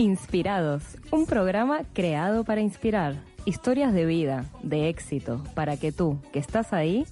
[0.00, 3.16] Inspirados, un programa creado para inspirar.
[3.44, 7.04] Historias de vida, de éxito, para que tú, que estás ahí,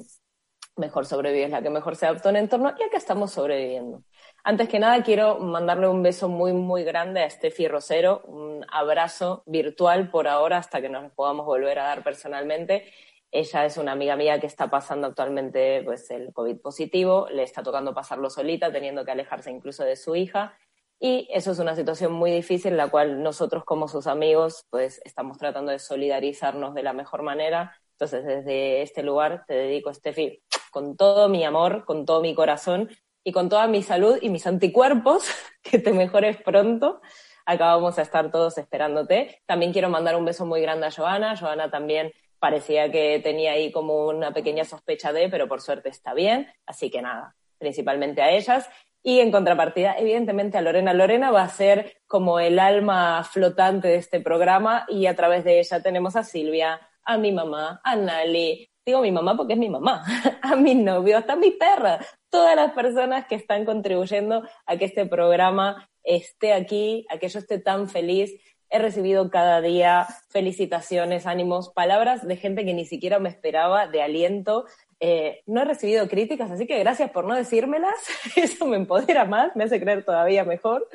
[0.76, 4.04] mejor sobrevive es la que mejor se adapta a un entorno y acá estamos sobreviviendo.
[4.44, 9.44] Antes que nada, quiero mandarle un beso muy, muy grande a Steffi Rosero, un abrazo
[9.46, 12.92] virtual por ahora hasta que nos podamos volver a dar personalmente.
[13.32, 17.62] Ella es una amiga mía que está pasando actualmente pues, el COVID positivo, le está
[17.62, 20.58] tocando pasarlo solita, teniendo que alejarse incluso de su hija
[21.00, 25.02] y eso es una situación muy difícil en la cual nosotros como sus amigos pues
[25.06, 27.74] estamos tratando de solidarizarnos de la mejor manera.
[27.94, 32.90] Entonces desde este lugar te dedico, Steffi, con todo mi amor, con todo mi corazón
[33.24, 35.24] y con toda mi salud y mis anticuerpos,
[35.64, 37.00] que te mejores pronto.
[37.46, 39.42] Acá vamos a estar todos esperándote.
[39.46, 41.38] También quiero mandar un beso muy grande a Joana.
[41.38, 46.14] Joana también parecía que tenía ahí como una pequeña sospecha de, pero por suerte está
[46.14, 46.48] bien.
[46.66, 48.70] Así que nada, principalmente a ellas.
[49.02, 50.94] Y en contrapartida, evidentemente, a Lorena.
[50.94, 55.60] Lorena va a ser como el alma flotante de este programa y a través de
[55.60, 58.70] ella tenemos a Silvia, a mi mamá, a Nali.
[58.86, 60.04] Digo mi mamá porque es mi mamá,
[60.42, 62.00] a mi novio, hasta mi perra.
[62.30, 67.40] Todas las personas que están contribuyendo a que este programa esté aquí, a que yo
[67.40, 68.34] esté tan feliz.
[68.70, 74.02] He recibido cada día felicitaciones, ánimos, palabras de gente que ni siquiera me esperaba, de
[74.02, 74.66] aliento,
[75.00, 77.96] eh, no he recibido críticas, así que gracias por no decírmelas.
[78.36, 80.88] Eso me empodera más, me hace creer todavía mejor.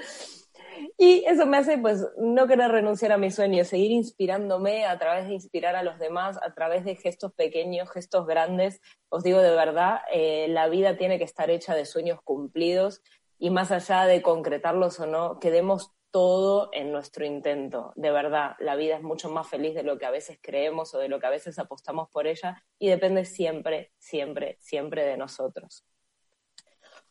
[0.98, 5.26] Y eso me hace, pues, no querer renunciar a mi sueño, seguir inspirándome a través
[5.26, 8.80] de inspirar a los demás, a través de gestos pequeños, gestos grandes.
[9.08, 13.02] Os digo de verdad, eh, la vida tiene que estar hecha de sueños cumplidos
[13.38, 17.92] y más allá de concretarlos o no, que demos todo en nuestro intento.
[17.96, 21.00] De verdad, la vida es mucho más feliz de lo que a veces creemos o
[21.00, 25.84] de lo que a veces apostamos por ella y depende siempre, siempre, siempre de nosotros.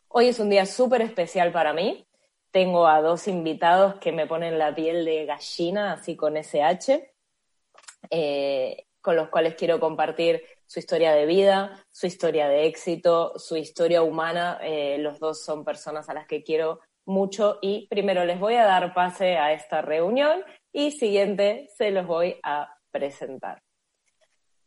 [0.08, 2.08] Hoy es un día súper especial para mí.
[2.50, 7.14] Tengo a dos invitados que me ponen la piel de gallina, así con SH,
[8.10, 13.58] eh, con los cuales quiero compartir su historia de vida, su historia de éxito, su
[13.58, 14.60] historia humana.
[14.64, 18.66] Eh, los dos son personas a las que quiero mucho y primero les voy a
[18.66, 23.62] dar pase a esta reunión y siguiente se los voy a presentar.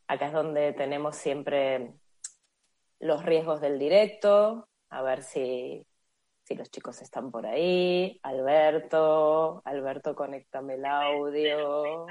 [0.09, 1.93] Acá es donde tenemos siempre
[3.01, 5.85] los riesgos del directo, a ver si,
[6.45, 8.19] si los chicos están por ahí.
[8.23, 12.07] Alberto, Alberto, conéctame el audio.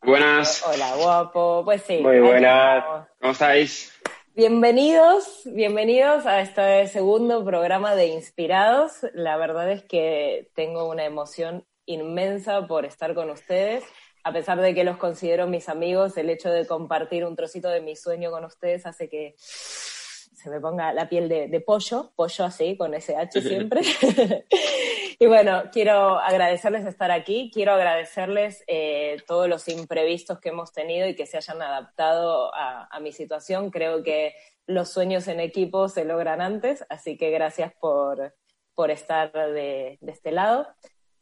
[0.00, 0.64] Buenas.
[0.66, 1.62] Hola, guapo.
[1.64, 1.98] Pues sí.
[1.98, 2.84] Muy buenas.
[3.20, 4.01] ¿Cómo estáis?
[4.34, 8.92] Bienvenidos, bienvenidos a este segundo programa de Inspirados.
[9.12, 13.84] La verdad es que tengo una emoción inmensa por estar con ustedes.
[14.24, 17.82] A pesar de que los considero mis amigos, el hecho de compartir un trocito de
[17.82, 22.74] mi sueño con ustedes hace que se me ponga la piel de, pollo, pollo así,
[22.78, 23.82] con ese H siempre.
[25.22, 31.06] y bueno, quiero agradecerles estar aquí, quiero agradecerles eh, todos los imprevistos que hemos tenido
[31.06, 33.70] y que se hayan adaptado a, mi situación.
[33.70, 34.34] Creo que
[34.66, 38.34] los sueños en equipo se logran antes, así que gracias por,
[38.74, 40.66] por estar de, de este lado.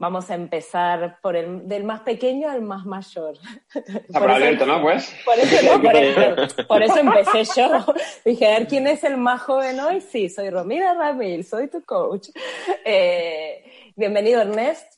[0.01, 3.35] Vamos a empezar por el del más pequeño al más mayor.
[4.11, 4.81] por eso, ¿no?
[4.81, 5.15] Pues.
[5.27, 7.85] Por eso, no, por, eso, por eso empecé yo.
[8.25, 10.01] Dije, a ver, ¿quién es el más joven hoy?
[10.01, 12.31] Sí, soy Romina Ramil, soy tu coach.
[12.83, 14.95] Eh, bienvenido, Ernest.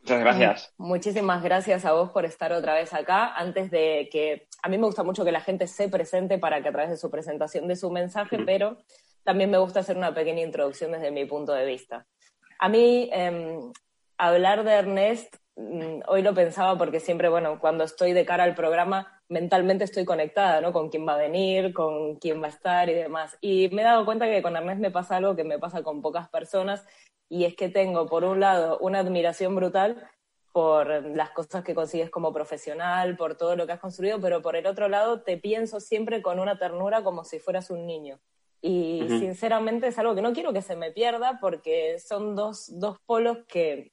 [0.00, 0.74] Muchas gracias.
[0.78, 3.34] Muchísimas gracias a vos por estar otra vez acá.
[3.34, 6.70] Antes de que, a mí me gusta mucho que la gente se presente para que
[6.70, 8.78] a través de su presentación de su mensaje, pero
[9.24, 12.06] también me gusta hacer una pequeña introducción desde mi punto de vista.
[12.58, 13.60] A mí, eh,
[14.18, 18.54] hablar de Ernest, mm, hoy lo pensaba porque siempre, bueno, cuando estoy de cara al
[18.54, 20.72] programa, mentalmente estoy conectada, ¿no?
[20.72, 23.38] Con quién va a venir, con quién va a estar y demás.
[23.40, 26.02] Y me he dado cuenta que con Ernest me pasa algo que me pasa con
[26.02, 26.84] pocas personas,
[27.30, 30.08] y es que tengo, por un lado, una admiración brutal,
[30.52, 34.56] por las cosas que consigues como profesional, por todo lo que has construido, pero por
[34.56, 38.18] el otro lado te pienso siempre con una ternura como si fueras un niño.
[38.60, 42.98] Y sinceramente es algo que no quiero que se me pierda porque son dos, dos
[43.06, 43.92] polos que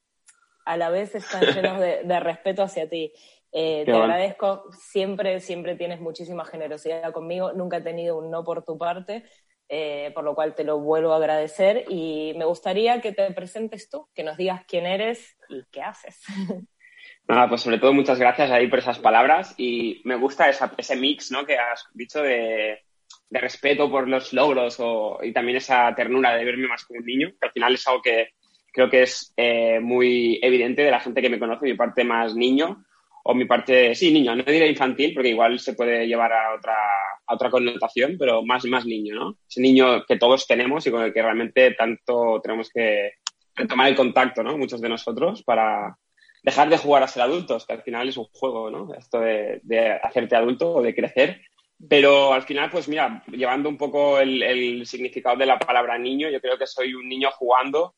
[0.66, 3.14] a la vez están llenos de, respeto hacia ti.
[3.52, 8.66] Eh, te agradezco, siempre, siempre tienes muchísima generosidad conmigo, nunca he tenido un no por
[8.66, 9.24] tu parte,
[9.70, 13.90] eh, por lo cual te lo vuelvo a agradecer y me gustaría que te presentes
[13.90, 16.22] tú, que nos digas quién eres y qué haces.
[17.28, 21.32] Nada, pues sobre todo muchas gracias ahí por esas palabras y me gusta ese mix
[21.32, 21.46] ¿no?
[21.46, 22.84] que has dicho de,
[23.30, 27.06] de respeto por los logros o, y también esa ternura de verme más como un
[27.06, 28.30] niño, que al final es algo que
[28.76, 32.36] creo que es eh, muy evidente de la gente que me conoce, mi parte más
[32.36, 32.86] niño
[33.24, 36.76] o mi parte, sí, niño, no diré infantil porque igual se puede llevar a otra,
[37.26, 39.38] a otra connotación, pero más, más niño, ¿no?
[39.50, 43.14] Ese niño que todos tenemos y con el que realmente tanto tenemos que
[43.56, 44.58] retomar el contacto, ¿no?
[44.58, 45.98] Muchos de nosotros para
[46.44, 48.94] dejar de jugar a ser adultos, que al final es un juego, ¿no?
[48.94, 51.42] Esto de, de hacerte adulto o de crecer
[51.90, 56.40] pero al final, pues mira, llevando un poco el, significado de la palabra niño, yo
[56.40, 57.96] creo que soy un niño jugando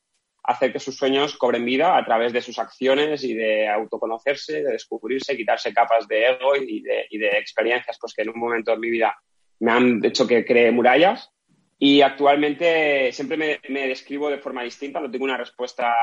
[0.47, 4.71] hacer que sus sueños cobren vida a través de sus acciones y de autoconocerse, de
[4.71, 8.89] descubrirse, quitarse capas de ego y de, experiencias pues, que en un momento de mi
[8.89, 9.13] vida
[9.59, 11.29] me han hecho que cree murallas.
[11.77, 15.93] Y actualmente siempre me, me describo de forma distinta, no tengo una respuesta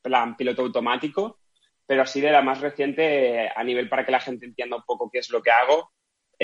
[0.00, 1.38] plan piloto automático,
[1.86, 5.10] pero así de la más reciente a nivel para que la gente entienda un poco
[5.12, 5.92] qué es lo que hago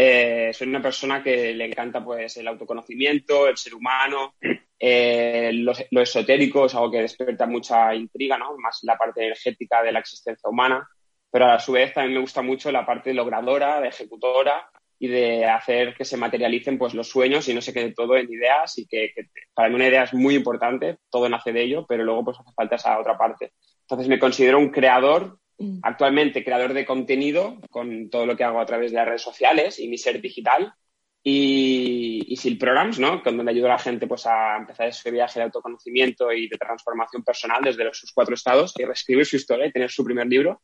[0.00, 4.36] eh, soy una persona que le encanta pues el autoconocimiento, el ser humano,
[4.78, 8.56] eh, lo, esotérico es algo que despierta mucha intriga, ¿no?
[8.58, 10.88] Más la parte energética de la existencia humana,
[11.28, 15.46] pero a su vez también me gusta mucho la parte logradora, de ejecutora y de
[15.46, 18.86] hacer que se materialicen pues los sueños y no se quede todo en ideas y
[18.86, 22.26] que, que, para mí una idea es muy importante, todo nace de ello, pero luego
[22.26, 23.50] pues hace falta esa otra parte.
[23.80, 25.40] Entonces me considero un creador.
[25.82, 29.78] Actualmente creador de contenido con todo lo que hago a través de las redes sociales
[29.80, 30.72] y mi ser digital.
[31.20, 33.22] Y, y SEAL Programs, ¿no?
[33.22, 36.56] Con donde ayudo a la gente pues, a empezar ese viaje de autoconocimiento y de
[36.56, 40.62] transformación personal desde sus cuatro estados y reescribir su historia y tener su primer libro.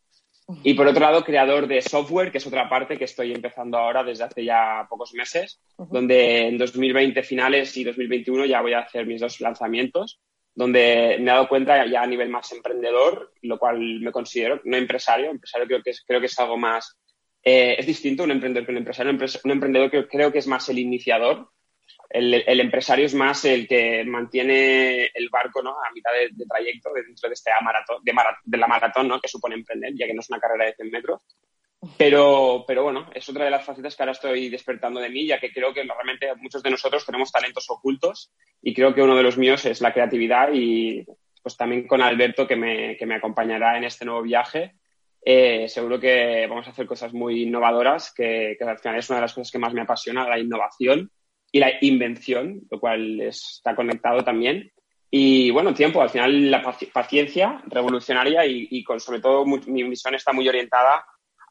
[0.62, 4.04] Y por otro lado, creador de software, que es otra parte que estoy empezando ahora
[4.04, 9.06] desde hace ya pocos meses, donde en 2020 finales y 2021 ya voy a hacer
[9.06, 10.20] mis dos lanzamientos
[10.54, 14.76] donde me he dado cuenta ya a nivel más emprendedor, lo cual me considero, no
[14.76, 16.96] empresario, empresario creo que es, creo que es algo más,
[17.42, 20.68] eh, es distinto un emprendedor que un empresario, un emprendedor que creo que es más
[20.68, 21.50] el iniciador,
[22.10, 25.70] el, empresario es más el que mantiene el barco ¿no?
[25.70, 28.12] a mitad de, trayecto dentro de, este maratón, de,
[28.44, 29.20] de, la maratón ¿no?
[29.20, 31.20] que supone emprender, ya que no es una carrera de 100 metros.
[31.96, 35.40] Pero, pero bueno, es otra de las facetas que ahora estoy despertando de mí, ya
[35.40, 38.32] que creo que realmente muchos de nosotros tenemos talentos ocultos
[38.62, 41.04] y creo que uno de los míos es la creatividad y
[41.42, 44.74] pues también con Alberto que me, que me acompañará en este nuevo viaje.
[45.22, 49.18] Eh, seguro que vamos a hacer cosas muy innovadoras, que, que, al final es una
[49.18, 51.10] de las cosas que más me apasiona, la innovación
[51.50, 54.72] y la invención, lo cual está conectado también.
[55.10, 60.14] Y bueno, tiempo, al final la paciencia revolucionaria y, y con, sobre todo mi misión
[60.14, 61.04] está muy orientada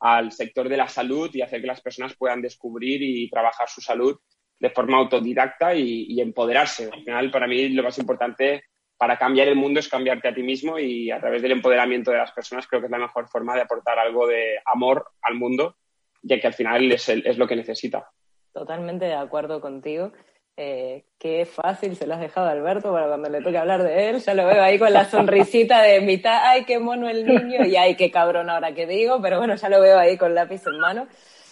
[0.04, 3.80] al sector de la salud y hacer que las personas puedan descubrir y trabajar su
[3.80, 4.20] salud
[4.60, 6.90] de forma autodidacta y, empoderarse.
[6.92, 8.66] Al final, para mí, lo más importante
[8.98, 12.18] para cambiar el mundo es cambiarte a ti mismo y a través del empoderamiento de
[12.18, 15.78] las personas creo que es la mejor forma de aportar algo de amor al mundo,
[16.22, 18.12] ya que al final es, es lo que necesita.
[18.52, 20.12] Totalmente de acuerdo contigo.
[20.56, 24.10] Eh, qué fácil se lo has dejado a Alberto para cuando le toque hablar de
[24.10, 24.20] él.
[24.20, 27.76] Ya lo veo ahí con la sonrisita de mitad, ay, qué mono el niño, y
[27.76, 30.80] ay, qué cabrón ahora que digo, pero bueno, ya lo veo ahí con lápiz en
[30.80, 31.08] mano.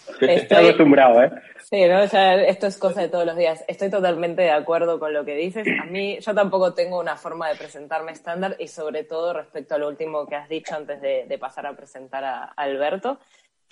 [0.20, 1.30] Estoy acostumbrado, ¿eh?
[1.68, 2.02] Sí, ¿no?
[2.02, 3.64] O sea, esto es cosa de todos los días.
[3.66, 5.66] Estoy totalmente de acuerdo con lo que dices.
[5.80, 9.78] A mí, yo tampoco tengo una forma de presentarme estándar y sobre todo respecto a
[9.78, 13.18] lo último que has dicho antes de, de pasar a presentar a Alberto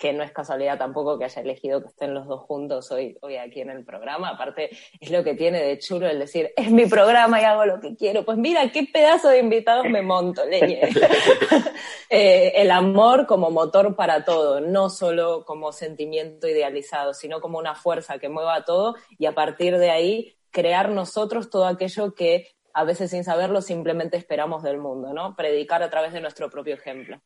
[0.01, 3.37] que no es casualidad tampoco que haya elegido que estén los dos juntos hoy, hoy
[3.37, 4.29] aquí en el programa.
[4.29, 7.79] Aparte, es lo que tiene de chulo el decir, es mi programa y hago lo
[7.79, 8.25] que quiero.
[8.25, 10.81] Pues mira, qué pedazo de invitados me monto, leñe.
[12.13, 17.73] Eh, el amor como motor para todo, no solo como sentimiento idealizado, sino como una
[17.73, 22.83] fuerza que mueva todo y a partir de ahí crear nosotros todo aquello que a
[22.83, 25.37] veces sin saberlo simplemente esperamos del mundo, ¿no?
[25.37, 27.21] Predicar a través de nuestro propio ejemplo.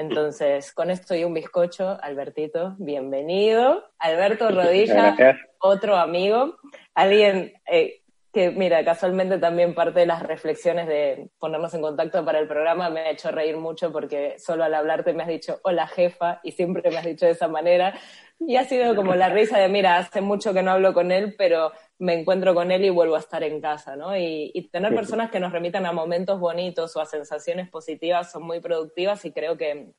[0.00, 3.84] Entonces, con esto y un bizcocho, Albertito, bienvenido.
[3.98, 5.14] Alberto Rodilla,
[5.58, 6.56] otro amigo,
[6.94, 8.00] alguien eh,
[8.32, 12.88] que, mira, casualmente también parte de las reflexiones de ponernos en contacto para el programa
[12.88, 16.52] me ha hecho reír mucho porque solo al hablarte me has dicho hola jefa y
[16.52, 17.92] siempre me has dicho de esa manera.
[18.40, 21.34] Y ha sido como la risa de, mira, hace mucho que no hablo con él,
[21.36, 24.16] pero me encuentro con él y vuelvo a estar en casa, ¿no?
[24.16, 28.60] Y, tener personas que nos remitan a momentos bonitos o a sensaciones positivas son muy
[28.60, 29.92] productivas y creo que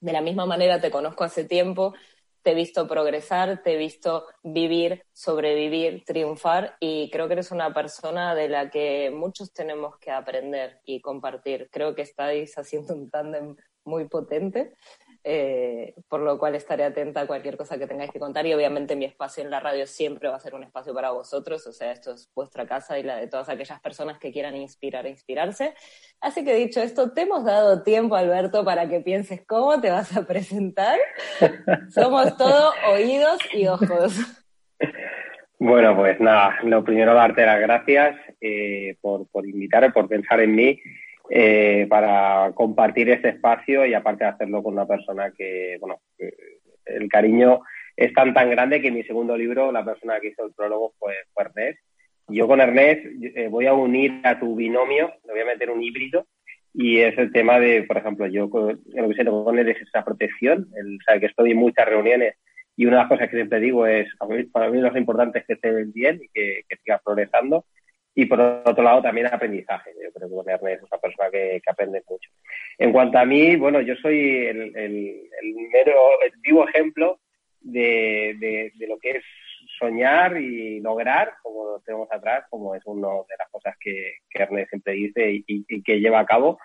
[0.00, 1.92] De la misma manera te conozco hace tiempo,
[2.42, 7.74] te he visto progresar, te he visto vivir, sobrevivir, triunfar y creo que eres una
[7.74, 11.68] persona de la que muchos tenemos que aprender y compartir.
[11.72, 14.74] Creo que estáis haciendo un tándem muy potente
[15.24, 18.96] eh, por lo cual estaré atenta a cualquier cosa que tengáis que contar y obviamente
[18.96, 21.92] mi espacio en la radio siempre va a ser un espacio para vosotros, o sea,
[21.92, 25.74] esto es vuestra casa y la de todas aquellas personas que quieran inspirar e inspirarse.
[26.20, 30.16] Así que dicho esto, te hemos dado tiempo, Alberto, para que pienses cómo te vas
[30.16, 30.98] a presentar.
[31.90, 34.14] Somos todo oídos y ojos.
[35.58, 40.54] Bueno, pues nada, lo primero darte las gracias eh, por, por invitarme, por pensar en
[40.54, 40.80] mí
[41.30, 46.00] eh, para compartir este espacio y aparte hacerlo con una persona que, bueno,
[46.86, 47.60] el cariño
[47.96, 50.94] es tan tan grande que en mi segundo libro la persona que hizo el prólogo
[50.98, 51.80] fue, Ernest.
[52.28, 53.04] Yo con Ernest
[53.34, 56.26] eh, voy a unir a tu binomio, le voy a meter un híbrido
[56.72, 60.04] y es el tema de, por ejemplo, yo lo que siento con él es esa
[60.04, 62.36] protección, él sabe que estoy en muchas reuniones
[62.76, 64.06] y una de las cosas que siempre digo es,
[64.52, 67.64] para mí lo importante es que esté bien y que, que siga progresando
[68.18, 69.92] y por otro lado también aprendizaje.
[70.02, 72.28] Yo creo que Ernest es una persona que, aprende mucho.
[72.76, 75.30] En cuanto a mí, bueno, yo soy el,
[75.72, 75.94] mero,
[76.40, 77.20] vivo ejemplo
[77.60, 79.24] de, lo que es
[79.78, 84.42] soñar y lograr, como lo tenemos atrás, como es una de las cosas que, que
[84.42, 86.58] Ernest siempre dice y, que lleva a cabo.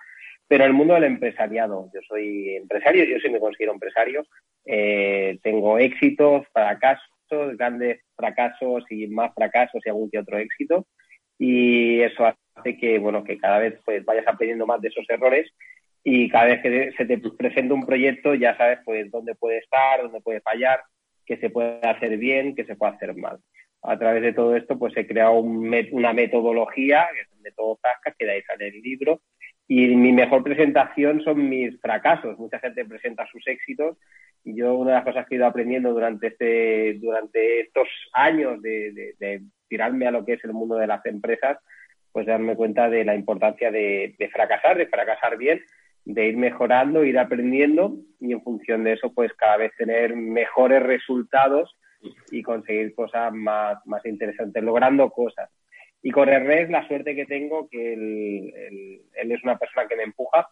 [0.48, 4.24] Pero el mundo del empresariado, yo soy empresario, yo sí me considero empresario,
[4.64, 10.88] eh, tengo éxitos, fracasos, grandes fracasos y más fracasos y algún que otro éxito
[11.38, 15.50] y eso hace que, bueno, que cada vez pues vayas aprendiendo más de esos errores
[16.02, 20.02] y cada vez que se te presenta un proyecto ya sabes pues dónde puede estar,
[20.02, 20.80] dónde puede fallar,
[21.26, 23.38] qué se puede hacer bien, qué se puede hacer mal.
[23.82, 28.14] A través de todo esto pues he creado una metodología, que es el método Tasca,
[28.18, 29.20] que de ahí sale el libro,
[29.66, 32.38] y mi mejor presentación son mis fracasos.
[32.38, 33.96] Mucha gente presenta sus éxitos
[34.44, 39.14] yo una de las cosas que he ido aprendiendo durante este durante estos años de,
[39.18, 41.58] de tirarme a lo que es el mundo de las empresas,
[42.12, 45.60] pues darme cuenta de la importancia de, fracasar, de fracasar bien,
[46.04, 50.82] de ir mejorando, ir aprendiendo y en función de eso, pues cada vez tener mejores
[50.82, 51.76] resultados
[52.30, 55.50] y conseguir cosas más, más interesantes, logrando cosas.
[56.02, 60.46] Y con Ernest, la suerte que tengo, que él, es una persona que me empuja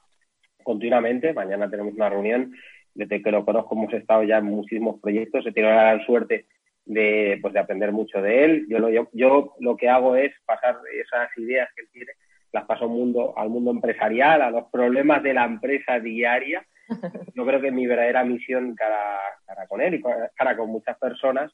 [0.64, 1.34] continuamente.
[1.34, 2.54] Mañana tenemos una reunión,
[2.94, 5.46] desde que lo conozco hemos estado ya en muchísimos proyectos.
[5.46, 6.46] He tenido la gran suerte
[6.84, 8.66] de, pues de aprender mucho de él.
[8.68, 12.12] Yo lo, yo, lo que hago es pasar esas ideas que él tiene,
[12.52, 16.64] las paso al mundo, al mundo empresarial, a los problemas de la empresa diaria.
[17.34, 20.02] Yo creo que mi verdadera misión cara, cara con él y
[20.34, 21.50] cara con muchas personas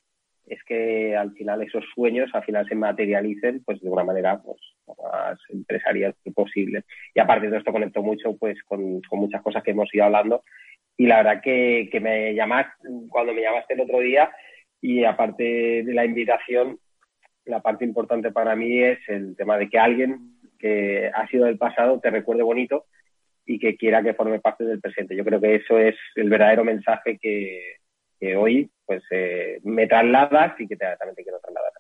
[0.47, 4.59] es que al final esos sueños al final se materialicen pues de una manera pues
[4.87, 6.85] más empresarial que posible.
[7.15, 10.43] Y aparte de esto conecto mucho pues con, con muchas cosas que hemos ido hablando
[10.97, 12.67] y la verdad que, que me llamas,
[13.09, 14.31] cuando me llamaste el otro día,
[14.81, 16.79] y aparte de la invitación,
[17.45, 21.59] la parte importante para mí es el tema de que alguien que ha sido del
[21.59, 22.87] pasado te recuerde bonito
[23.47, 25.17] y que quiera que forme parte del presente.
[25.17, 27.77] Yo creo que eso es el verdadero mensaje que,
[28.37, 31.73] hoy pues eh, me trasladas y que también te quiero trasladar.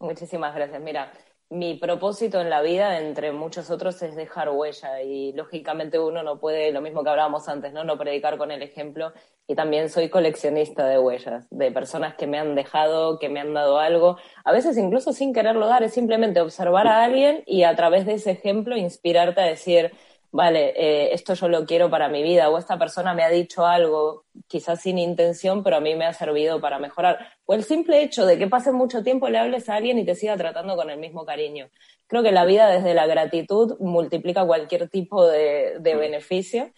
[0.00, 0.80] Muchísimas gracias.
[0.82, 1.10] Mira,
[1.54, 5.02] mi propósito en la vida, entre muchos otros, es dejar huella.
[5.02, 7.84] Y lógicamente uno no puede, lo mismo que hablábamos antes, ¿no?
[7.84, 9.12] No predicar con el ejemplo.
[9.46, 13.54] Y también soy coleccionista de huellas, de personas que me han dejado, que me han
[13.54, 17.76] dado algo, a veces incluso sin quererlo dar, es simplemente observar a alguien y a
[17.76, 19.92] través de ese ejemplo inspirarte a decir,
[20.34, 23.64] vale, eh, esto yo lo quiero para mi vida, o esta persona me ha dicho
[23.64, 27.28] algo, quizás sin intención, pero a mí me ha servido para mejorar.
[27.46, 30.16] O el simple hecho de que pase mucho tiempo le hables a alguien y te
[30.16, 31.68] siga tratando con el mismo cariño.
[32.08, 36.72] Creo que la vida desde la gratitud multiplica cualquier tipo de, de beneficio.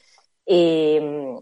[0.44, 1.38] Y mm,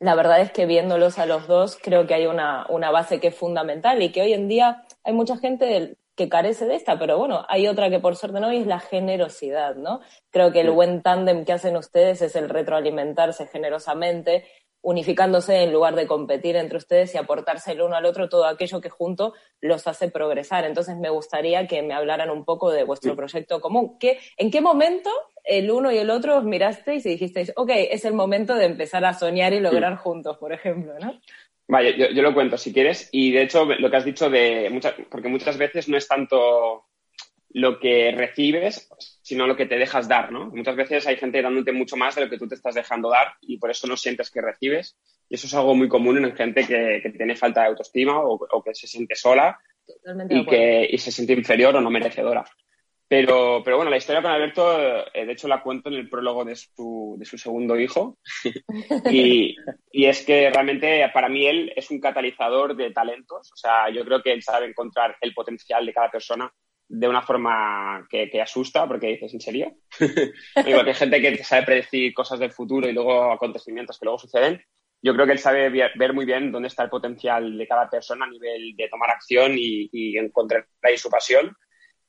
[0.00, 3.28] la verdad es que viéndolos a los dos, creo que hay una, una base que
[3.28, 7.18] es fundamental y que hoy en día hay mucha gente que carece de esta, pero
[7.18, 10.00] bueno, hay otra que por suerte no y es la generosidad, ¿no?
[10.30, 14.44] Creo que el buen tándem que hacen ustedes es el retroalimentarse generosamente,
[14.80, 18.80] unificándose en lugar de competir entre ustedes y aportarse el uno al otro todo aquello
[18.80, 20.64] que junto los hace progresar.
[20.64, 23.96] Entonces me gustaría que me hablaran un poco de vuestro proyecto común.
[23.98, 25.10] ¿Qué, ¿En qué momento
[25.44, 29.04] el uno y el otro os mirasteis y dijisteis, ok, es el momento de empezar
[29.04, 31.20] a soñar y lograr juntos, por ejemplo, ¿no?
[31.66, 33.08] Vale, yo, lo cuento si quieres.
[33.12, 36.84] Y de hecho, lo que has dicho de muchas, porque muchas veces no es tanto
[37.50, 38.88] lo que recibes,
[39.22, 40.46] sino lo que te dejas dar, ¿no?
[40.46, 43.34] Muchas veces hay gente dándote mucho más de lo que tú te estás dejando dar
[43.40, 44.98] y por eso no sientes que recibes.
[45.28, 48.62] Y eso es algo muy común en gente que, que tiene falta de autoestima o,
[48.62, 49.58] que se siente sola
[50.28, 52.44] y que y se siente inferior o no merecedora.
[53.16, 54.76] Pero, pero bueno, la historia con Alberto,
[55.14, 58.18] eh, de hecho, la cuento en el prólogo de su, de su segundo hijo.
[59.08, 59.54] y,
[59.92, 63.52] y, es que realmente para mí él es un catalizador de talentos.
[63.52, 66.52] O sea, yo creo que él sabe encontrar el potencial de cada persona
[66.88, 69.72] de una forma que, que asusta, porque dices, ¿en serio?
[70.64, 74.60] Que hay gente que sabe predecir cosas del futuro y luego acontecimientos que luego suceden.
[75.00, 78.24] Yo creo que él sabe ver muy bien dónde está el potencial de cada persona
[78.24, 81.56] a nivel de tomar acción y, y encontrar ahí su pasión.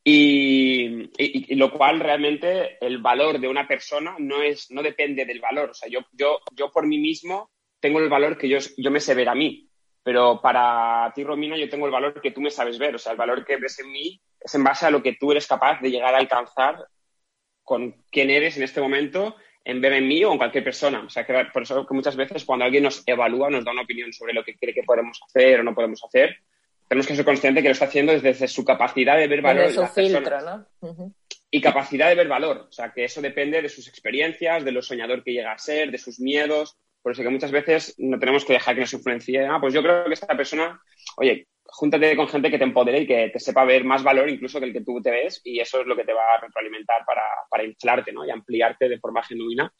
[0.07, 5.39] Y, y, lo cual realmente el valor de una persona no es no depende del
[5.39, 5.71] valor.
[5.71, 8.99] O sea, yo, yo, yo por mí mismo tengo el valor que yo, yo me
[8.99, 9.67] sé ver a mí.
[10.03, 12.93] Pero para ti, Romina, yo tengo el valor que tú me sabes ver.
[12.93, 15.31] O sea, el valor que ves en mí es en base a lo que tú
[15.31, 16.85] eres capaz de llegar a alcanzar
[17.63, 21.03] con quién eres en este momento, en ver en mí o en cualquier persona.
[21.03, 23.81] O sea, que por eso que muchas veces cuando alguien nos evalúa, nos da una
[23.81, 26.37] opinión sobre lo que cree que podemos hacer o no podemos hacer,
[26.87, 29.67] tenemos que ser conscientes que lo está haciendo desde su capacidad de ver valor.
[29.67, 31.13] Desde su filtro, ¿no?
[31.49, 32.67] Y capacidad de ver valor.
[32.69, 35.91] O sea, que eso depende de sus experiencias, de lo soñador que llega a ser,
[35.91, 36.77] de sus miedos.
[37.01, 39.45] Por eso que muchas veces no tenemos que dejar que nos influencie.
[39.45, 40.79] Ah, pues yo creo que esta persona,
[41.17, 44.59] oye, júntate con gente que te empodere y que te sepa ver más valor incluso
[44.59, 47.03] que el que tú te ves y eso es lo que te va a retroalimentar
[47.05, 48.25] para, para inflarte ¿no?
[48.25, 49.71] y ampliarte de forma genuina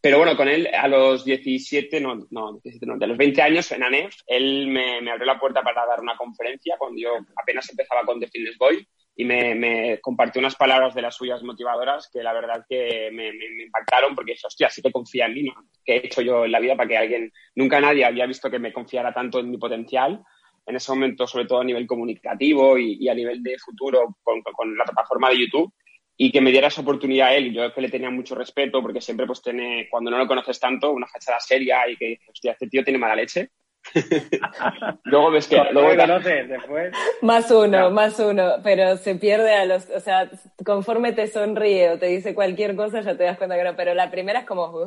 [0.00, 3.72] pero bueno, con él a los 17, no, no, 17 no, de los 20 años
[3.72, 7.68] en ANEF, él me, me, abrió la puerta para dar una conferencia cuando yo apenas
[7.68, 8.86] empezaba con The Fitness Boy
[9.16, 13.32] y me, me compartió unas palabras de las suyas motivadoras que la verdad que me,
[13.32, 15.54] me, impactaron porque dije, hostia, sí que confía en mí, ¿no?
[15.84, 18.60] ¿Qué he hecho yo en la vida para que alguien, nunca nadie había visto que
[18.60, 20.22] me confiara tanto en mi potencial?
[20.64, 24.40] En ese momento, sobre todo a nivel comunicativo y, y a nivel de futuro con,
[24.42, 25.74] con la plataforma de YouTube
[26.20, 27.54] y que me diera esa oportunidad a él.
[27.54, 30.90] Yo que le tenía mucho respeto porque siempre pues tiene, cuando no lo conoces tanto,
[30.90, 33.50] una fachada seria y que dices, hostia, este tío tiene mala leche.
[35.04, 35.62] luego ves que...
[35.70, 36.92] luego conoces después.
[37.22, 39.88] Más uno, más uno, pero se pierde a los...
[39.90, 40.28] O sea,
[40.66, 43.94] conforme te sonríe o te dice cualquier cosa ya te das cuenta que no, pero
[43.94, 44.86] la primera es como...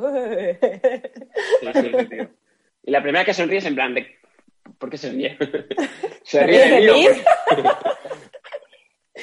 [1.60, 2.28] sí, sí, tío.
[2.84, 4.18] Y la primera que sonríe es en plan de...
[4.78, 5.38] ¿Por qué se ríe?
[6.24, 7.06] ¿Se ríe de mí?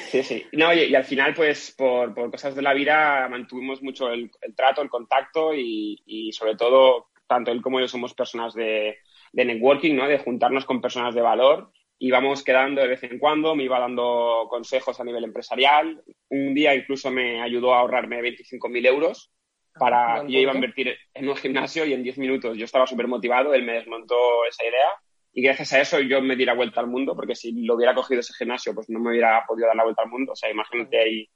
[0.08, 0.46] Sí, sí.
[0.52, 4.30] No, y, y al final, pues, por, por, cosas de la vida, mantuvimos mucho el,
[4.40, 8.98] el trato, el contacto y, y, sobre todo, tanto él como yo somos personas de,
[9.32, 10.08] de, networking, ¿no?
[10.08, 11.70] De juntarnos con personas de valor.
[11.98, 16.02] Íbamos quedando de vez en cuando, me iba dando consejos a nivel empresarial.
[16.30, 19.30] Un día incluso me ayudó a ahorrarme 25.000 euros
[19.78, 22.86] para que yo iba a invertir en un gimnasio y en 10 minutos yo estaba
[22.86, 24.16] súper motivado, él me desmontó
[24.48, 24.88] esa idea
[25.32, 27.94] y gracias a eso yo me di la vuelta al mundo, porque si lo hubiera
[27.94, 30.32] cogido ese gimnasio, pues no me hubiera podido dar la vuelta al mundo.
[30.32, 31.28] O sea, imagínate ahí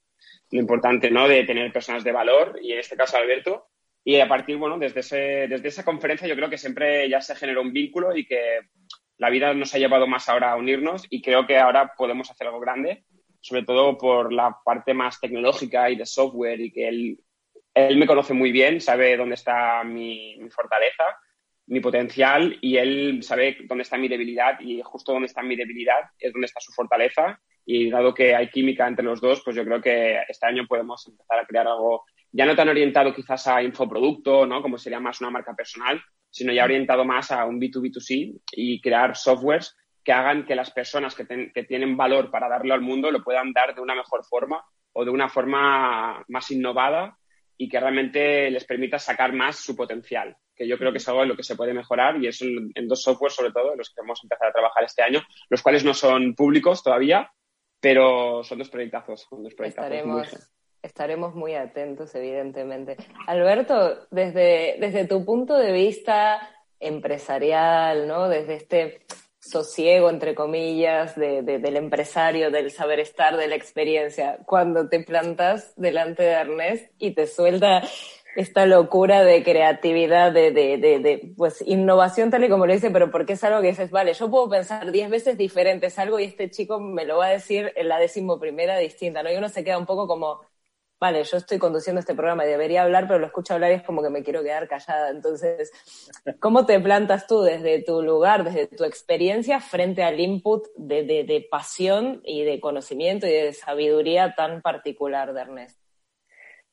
[0.50, 1.28] lo importante, ¿no?
[1.28, 3.68] De tener personas de valor, y en este caso Alberto.
[4.02, 7.36] Y a partir, bueno, desde, ese, desde esa conferencia yo creo que siempre ya se
[7.36, 8.60] generó un vínculo y que
[9.16, 12.48] la vida nos ha llevado más ahora a unirnos y creo que ahora podemos hacer
[12.48, 13.04] algo grande,
[13.40, 17.18] sobre todo por la parte más tecnológica y de software y que él,
[17.72, 21.04] él me conoce muy bien, sabe dónde está mi, mi fortaleza
[21.66, 26.10] mi potencial y él sabe dónde está mi debilidad y justo donde está mi debilidad
[26.18, 29.64] es donde está su fortaleza y dado que hay química entre los dos, pues yo
[29.64, 33.62] creo que este año podemos empezar a crear algo ya no tan orientado quizás a
[33.62, 34.60] infoproducto, ¿no?
[34.60, 39.16] Como sería más una marca personal, sino ya orientado más a un B2B2C y crear
[39.16, 43.22] softwares que hagan que las personas que, que tienen valor para darlo al mundo lo
[43.22, 47.16] puedan dar de una mejor forma o de una forma más innovada
[47.56, 51.22] y que realmente les permita sacar más su potencial, que yo creo que es algo
[51.22, 53.90] en lo que se puede mejorar y es en, dos softwares sobre todo en los
[53.90, 57.30] que vamos a empezar a trabajar este año, los cuales no son públicos todavía,
[57.80, 59.26] pero son dos proyectazos.
[59.28, 60.40] Son dos proyectazos estaremos, muy...
[60.82, 62.96] estaremos muy atentos, evidentemente.
[63.26, 68.28] Alberto, desde, desde tu punto de vista empresarial, ¿no?
[68.28, 69.02] Desde este
[69.38, 75.00] sosiego, entre comillas, de, de, del empresario, del saber estar, de la experiencia, cuando te
[75.00, 77.82] plantas delante de Ernest y te suelta
[78.36, 82.90] esta locura de creatividad, de, de, de, de, pues innovación tal y como lo dice,
[82.90, 86.24] pero porque es algo que dices, vale, yo puedo pensar diez veces diferentes algo y
[86.24, 89.32] este chico me lo va a decir en la décimo primera distinta, ¿no?
[89.32, 90.40] Y uno se queda un poco como,
[91.00, 93.82] vale, yo estoy conduciendo este programa y debería hablar, pero lo escucho hablar y es
[93.82, 95.10] como que me quiero quedar callada.
[95.10, 95.70] Entonces,
[96.40, 101.46] ¿cómo te plantas tú desde tu lugar, desde tu experiencia, frente al input de, de,
[101.50, 105.83] pasión y de conocimiento y de sabiduría tan particular de Ernest?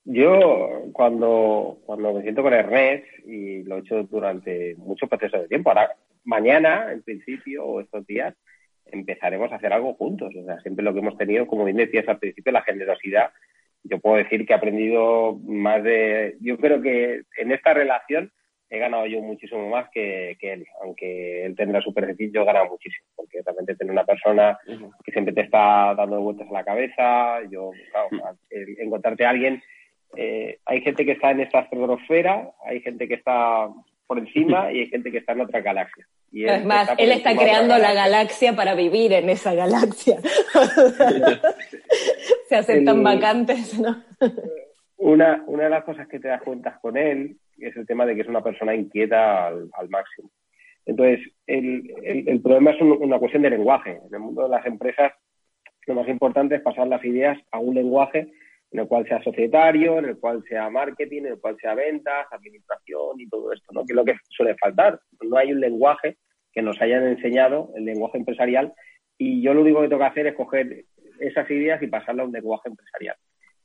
[0.03, 5.47] Yo, cuando, cuando me siento con Ernest, y lo he hecho durante mucho proceso de
[5.47, 8.35] tiempo, ahora, mañana, en principio, o estos días,
[8.85, 10.33] empezaremos a hacer algo juntos.
[10.35, 13.31] O sea, siempre lo que hemos tenido, como bien decías al principio, la generosidad.
[13.83, 16.37] Yo puedo decir que he aprendido más de.
[16.41, 18.31] Yo creo que en esta relación
[18.69, 22.67] he ganado yo muchísimo más que, él, aunque él tendrá su perfil, yo he ganado
[22.67, 24.57] muchísimo, porque realmente tener una persona
[25.03, 28.37] que siempre te está dando vueltas a la cabeza, yo, claro,
[28.79, 29.61] encontrarte a alguien,
[30.15, 33.69] eh, hay gente que está en esta estratosfera, hay gente que está
[34.07, 36.07] por encima y hay gente que está en otra galaxia.
[36.31, 40.17] Y es más, él está creando la galaxia para vivir en esa galaxia.
[42.47, 44.01] Se aceptan vacantes, ¿no?
[44.97, 48.15] Una, una de las cosas que te das cuenta con él es el tema de
[48.15, 50.31] que es una persona inquieta al, máximo.
[50.85, 53.99] Entonces, el, el, problema es una cuestión de lenguaje.
[54.07, 55.11] En el mundo de las empresas,
[55.85, 58.31] lo más importante es pasar las ideas a un lenguaje
[58.71, 62.27] en el cual sea societario, en el cual sea marketing, en el cual sea ventas,
[62.31, 63.85] administración y todo esto, ¿no?
[63.85, 64.99] Que es lo que suele faltar.
[65.21, 66.17] No hay un lenguaje
[66.53, 68.73] que nos hayan enseñado, el lenguaje empresarial,
[69.17, 70.85] y yo lo único que tengo que hacer es coger
[71.19, 73.15] esas ideas y pasarlas a un lenguaje empresarial.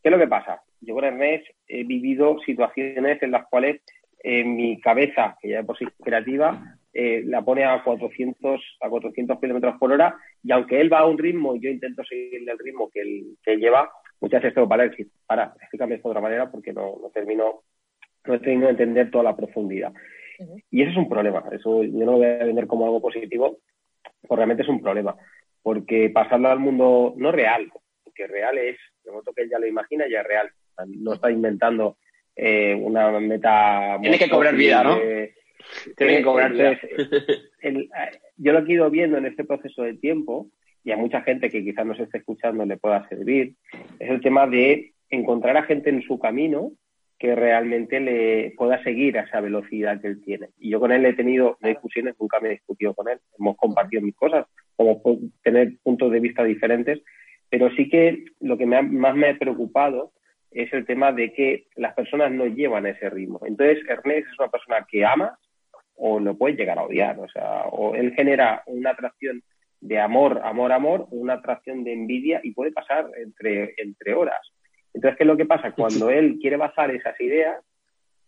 [0.03, 0.61] ¿Qué es lo que pasa?
[0.81, 3.81] Yo con Ernest he vivido situaciones en las cuales
[4.25, 9.39] mi cabeza, que ya de por sí creativa, eh, la pone a 400, a 400
[9.39, 12.59] kilómetros por hora y aunque él va a un ritmo y yo intento seguirle el
[12.59, 13.91] ritmo que él que lleva,
[14.21, 17.63] muchas veces tengo para decir, para, explícame esto de otra manera porque no, no termino
[18.27, 19.93] no termino de entender toda la profundidad.
[20.71, 21.45] Y eso es un problema.
[21.53, 23.59] Eso yo no lo voy a vender como algo positivo,
[24.23, 25.17] porque realmente es un problema.
[25.63, 27.71] Porque pasarlo al mundo no real,
[28.05, 30.51] porque real es, de momento que él ya lo imagina, ya es real.
[30.89, 31.97] No está inventando
[32.35, 33.99] eh, una meta.
[34.01, 34.99] Tiene que cobrar vida, ¿no?
[35.97, 36.79] Tiene que cobrar vida.
[38.37, 40.49] yo lo que he ido viendo en este proceso de tiempo,
[40.87, 43.55] y a mucha gente que quizás nos esté escuchando le pueda servir,
[43.99, 46.71] es el tema de encontrar a gente en su camino
[47.19, 50.51] que realmente le pueda seguir a esa velocidad que él tiene.
[50.59, 54.01] Y yo con él he tenido discusiones, nunca me he discutido con él, hemos compartido
[54.01, 54.47] mis cosas,
[54.77, 55.03] como
[55.43, 57.03] tener puntos de vista diferentes,
[57.51, 60.13] pero sí que lo que más me ha preocupado
[60.53, 63.41] es el tema de que las personas no llevan ese ritmo.
[63.45, 65.37] Entonces, Ernest es una persona que ama
[65.97, 69.43] o lo puede llegar a odiar, o sea, o él genera una atracción
[69.87, 74.41] de amor, amor, amor, una atracción de envidia y puede pasar entre, entre horas.
[74.93, 75.73] Entonces, ¿qué es lo que pasa?
[75.77, 77.63] Cuando él quiere bajar esas ideas,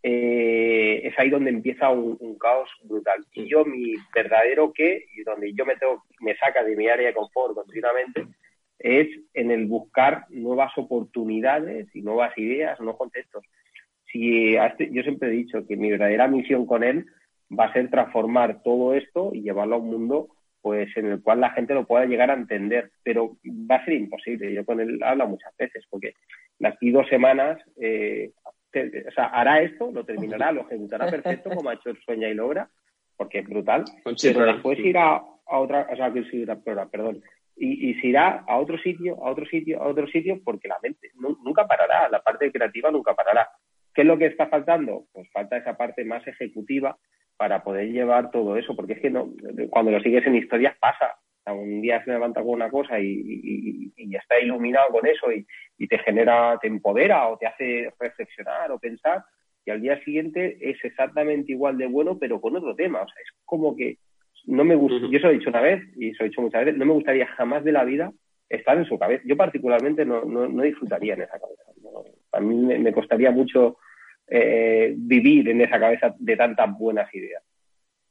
[0.04, 3.24] eh, es ahí donde empieza un, caos brutal.
[3.32, 7.08] Y yo, mi verdadero qué, y donde yo me, tengo, me saca de mi área
[7.08, 8.26] de confort continuamente,
[8.78, 13.44] es en el buscar nuevas oportunidades y nuevas ideas, nuevos contextos.
[14.12, 17.06] Si este, yo siempre he dicho que mi verdadera misión con él
[17.50, 20.28] va a ser transformar todo esto y llevarlo a un mundo
[20.60, 23.94] pues en el cual la gente lo pueda llegar a entender, pero va a ser
[23.94, 24.52] imposible.
[24.52, 26.14] Yo con él hablo muchas veces, porque
[26.58, 28.32] las dos semanas, eh,
[28.74, 32.34] o sea, hará esto, lo terminará, lo ejecutará perfecto, como ha hecho el Sueña y
[32.34, 32.68] Logra,
[33.16, 36.22] porque es brutal, pero después irá a otra, o sea, que
[36.90, 37.22] perdón,
[37.56, 41.10] y, se irá a otro sitio, a otro sitio, a otro sitio, porque la mente
[41.16, 43.48] nunca parará, la parte creativa nunca parará.
[43.92, 45.06] ¿Qué es lo que está faltando?
[45.12, 46.96] Pues falta esa parte más ejecutiva
[47.38, 49.30] para poder llevar todo eso, porque es que no,
[49.70, 51.14] cuando lo sigues en historias pasa.
[51.46, 56.58] un día se levanta con una cosa y, está iluminado con eso y, te genera,
[56.60, 59.24] te empodera o te hace reflexionar o pensar,
[59.64, 63.02] y al día siguiente es exactamente igual de bueno, pero con otro tema.
[63.02, 63.98] O sea, es como que
[64.46, 66.42] no me gusta, yo eso lo he dicho una vez y eso lo he dicho
[66.42, 68.12] muchas veces, no me gustaría jamás de la vida
[68.48, 69.22] estar en su cabeza.
[69.26, 71.62] Yo particularmente no, no, disfrutaría en esa cabeza.
[72.32, 73.76] A mí me costaría mucho
[74.30, 77.42] eh, vivir en esa cabeza de tantas buenas ideas.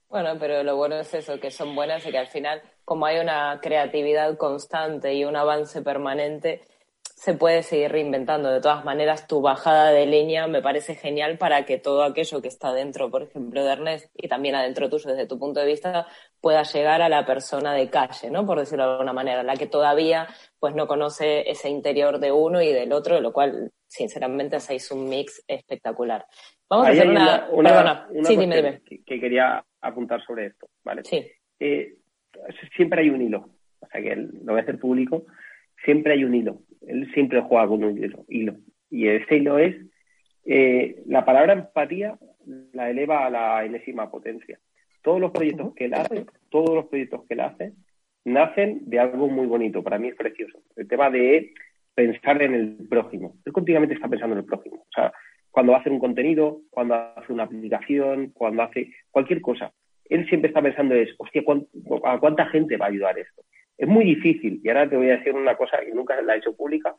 [0.10, 3.20] Bueno, pero lo bueno es eso, que son buenas y que al final, como hay
[3.20, 6.62] una creatividad constante y un avance permanente,
[7.18, 8.52] se puede seguir reinventando.
[8.52, 12.48] De todas maneras, tu bajada de línea me parece genial para que todo aquello que
[12.48, 16.06] está dentro, por ejemplo, de Ernest y también adentro tuyo desde tu punto de vista,
[16.40, 18.46] pueda llegar a la persona de calle, ¿no?
[18.46, 20.28] Por decirlo de alguna manera, la que todavía
[20.60, 25.10] pues no conoce ese interior de uno y del otro, lo cual, sinceramente, hacéis un
[25.10, 26.24] mix espectacular.
[26.70, 27.48] Vamos a hacer una...
[27.50, 28.82] Perdona, sí, dime, dime.
[28.86, 31.04] Que, quería apuntar sobre esto, ¿vale?
[31.04, 31.26] Sí.
[31.60, 31.96] Eh,
[32.76, 33.50] siempre hay un hilo,
[33.80, 35.26] o sea que lo voy a hacer público,
[35.84, 38.56] siempre hay un hilo, él siempre juega con un hilo, hilo.
[38.90, 39.76] y ese hilo es,
[40.46, 42.18] eh, la palabra empatía
[42.74, 44.60] la eleva a la enésima potencia.
[45.02, 47.74] Todos los proyectos que él hace, todos los proyectos que él hace,
[48.26, 50.60] nacen de algo muy bonito, para mí es precioso.
[50.76, 51.54] El tema de
[51.96, 53.38] pensar en el prójimo.
[53.46, 54.78] Él continuamente está pensando en el prójimo.
[54.78, 55.12] O sea,
[55.50, 59.74] cuando hace un contenido, cuando hace una aplicación, cuando hace cualquier cosa,
[60.06, 61.42] él siempre está pensando es, hostia,
[62.04, 63.42] ¿a cuánta gente va a ayudar esto?
[63.78, 66.40] Es muy difícil, y ahora te voy a decir una cosa que nunca la he
[66.40, 66.96] hecho pública.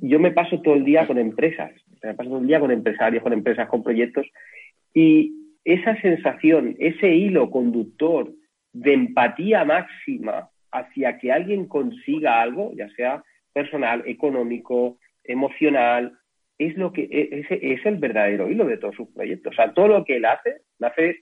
[0.00, 3.22] Yo me paso todo el día con empresas, me paso todo el día con empresarios,
[3.22, 4.26] con empresas, con proyectos,
[4.94, 5.32] y
[5.64, 8.32] esa sensación, ese hilo conductor
[8.72, 16.12] de empatía máxima hacia que alguien consiga algo, ya sea personal, económico, emocional,
[16.58, 19.52] es lo que e, es, es el verdadero hilo de todos sus proyectos.
[19.52, 21.20] O sea, todo lo que él hace nace,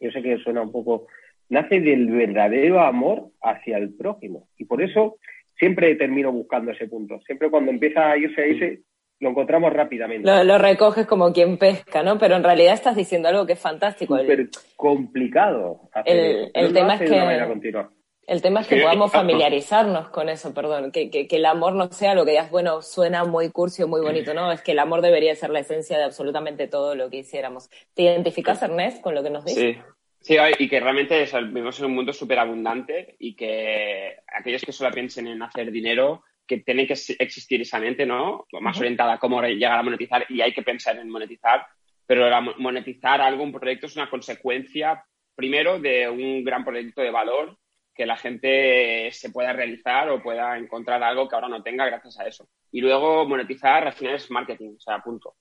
[0.00, 1.06] yo sé que suena un poco,
[1.50, 4.48] nace del verdadero amor hacia el prójimo.
[4.56, 5.18] Y por eso
[5.58, 7.20] siempre termino buscando ese punto.
[7.26, 8.80] Siempre cuando empieza a irse a ese,
[9.18, 10.44] lo encontramos rápidamente.
[10.44, 12.18] Lo, recoges como quien pesca, ¿no?
[12.18, 14.16] Pero en realidad estás diciendo algo que es fantástico.
[14.16, 15.90] Súper complicado.
[16.06, 17.90] el, tema es que...
[18.26, 22.14] El tema es que podamos familiarizarnos con eso, perdón, que, que, el amor no sea
[22.14, 25.02] lo que ya, bueno, suena muy cursi o muy bonito, no, es que el amor
[25.02, 27.68] debería ser la esencia de absolutamente todo lo que hiciéramos.
[27.92, 29.74] ¿Te identificas, Ernest, con lo que nos dices?
[29.74, 29.82] Sí,
[30.20, 34.90] Sí, y que realmente vivimos en un mundo súper abundante y que aquellos que solo
[34.90, 38.46] piensen en hacer dinero, que tiene que existir esa mente, ¿no?
[38.60, 41.66] Más orientada a cómo llegar a monetizar y hay que pensar en monetizar,
[42.06, 42.28] pero
[42.58, 45.02] monetizar algo, un proyecto es una consecuencia,
[45.34, 47.56] primero, de un gran proyecto de valor
[47.94, 52.18] que la gente se pueda realizar o pueda encontrar algo que ahora no tenga gracias
[52.18, 52.48] a eso.
[52.70, 55.36] Y luego monetizar al final es marketing, o sea, punto.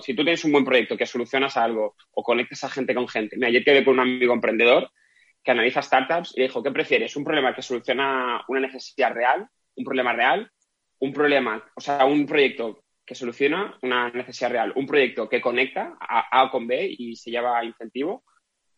[0.00, 3.36] si tú tienes un buen proyecto que solucionas algo o conectas a gente con gente.
[3.36, 4.90] Mira, ayer quedé con un amigo emprendedor
[5.42, 7.16] que analiza startups y dijo, ¿qué prefieres?
[7.16, 10.50] ¿Un problema que soluciona una necesidad real, un problema real?
[10.98, 14.72] ¿Un problema, o sea, un proyecto que soluciona una necesidad real?
[14.76, 18.22] ¿Un proyecto que conecta a A con B y se lleva incentivo?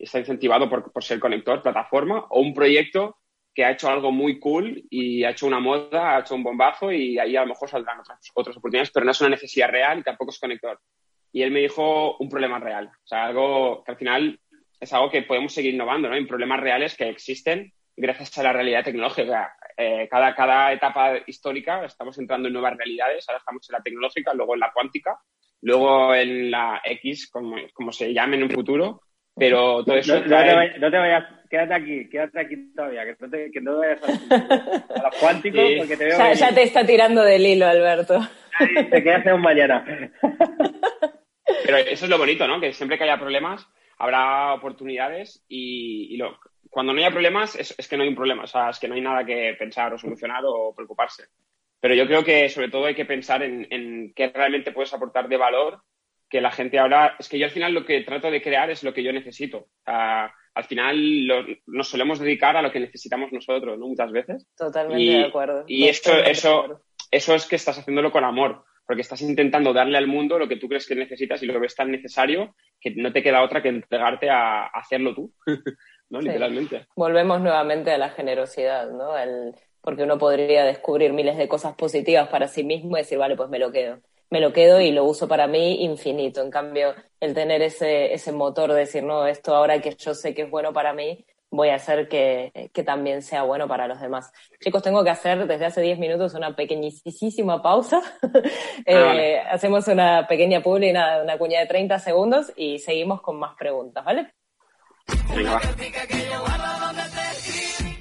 [0.03, 3.17] Está incentivado por, por ser conector, plataforma, o un proyecto
[3.55, 6.91] que ha hecho algo muy cool y ha hecho una moda, ha hecho un bombazo
[6.91, 9.99] y ahí a lo mejor saldrán otras, otras oportunidades, pero no es una necesidad real
[9.99, 10.81] y tampoco es conector.
[11.33, 14.41] Y él me dijo un problema real, o sea, algo que al final
[14.81, 16.17] es algo que podemos seguir innovando, ¿no?
[16.17, 19.55] En problemas reales que existen gracias a la realidad tecnológica.
[19.77, 24.35] Eh, cada, cada etapa histórica estamos entrando en nuevas realidades, ahora estamos en la tecnológica,
[24.35, 25.19] luego en la cuántica,
[25.61, 29.03] luego en la X, como, como se llame en un futuro,
[29.35, 30.21] pero todo eso.
[30.21, 35.03] No, te, vayas, quédate aquí, quédate aquí todavía, que no te, que no vayas a,
[35.03, 36.18] los cuánticos porque te veo.
[36.18, 38.21] Ya, ya, te está tirando del hilo, Alberto.
[38.90, 39.85] Te quedas un mañana.
[41.64, 42.61] Pero eso es lo bonito, ¿no?
[42.61, 43.66] Que siempre que haya problemas
[43.99, 46.38] habrá oportunidades y, lo,
[46.71, 48.88] cuando no haya problemas es, es, que no hay un problema, o sea, es que
[48.88, 51.25] no hay nada que pensar o solucionar o preocuparse.
[51.81, 55.29] Pero yo creo que sobre todo hay que pensar en, en qué realmente puedes aportar
[55.29, 55.83] de valor
[56.33, 58.83] que la gente ahora, es que yo al final lo que trato de crear es
[58.83, 59.68] lo que yo necesito.
[59.85, 61.29] al final
[61.66, 63.87] nos solemos dedicar a lo que necesitamos nosotros, ¿no?
[63.87, 64.49] Muchas veces.
[64.57, 65.64] Totalmente de acuerdo.
[65.66, 70.07] Y esto, eso, eso es que estás haciéndolo con amor, porque estás intentando darle al
[70.07, 73.23] mundo lo que tú crees que necesitas y lo ves tan necesario que no te
[73.23, 75.35] queda otra que entregarte a, hacerlo tú,
[76.09, 76.23] ¿no?
[76.23, 76.87] Literalmente.
[76.97, 79.12] Volvemos nuevamente a la generosidad, ¿no?
[79.83, 83.51] porque uno podría descubrir miles de cosas positivas para sí mismo y decir, vale, pues
[83.51, 84.01] me lo quedo
[84.33, 86.40] me lo quedo y lo uso para mí infinito.
[86.40, 90.33] En cambio, el tener ese, ese motor de decir, no, esto ahora que yo sé
[90.35, 94.01] que es bueno para mí, voy a hacer que, que también sea bueno para los
[94.01, 94.33] demás.
[94.59, 98.01] Chicos, tengo que hacer desde hace 10 minutos una pequeñísima pausa.
[98.87, 103.55] eh, hacemos una pequeña publi, una, una cuña de 30 segundos y seguimos con más
[103.55, 104.33] preguntas, ¿vale?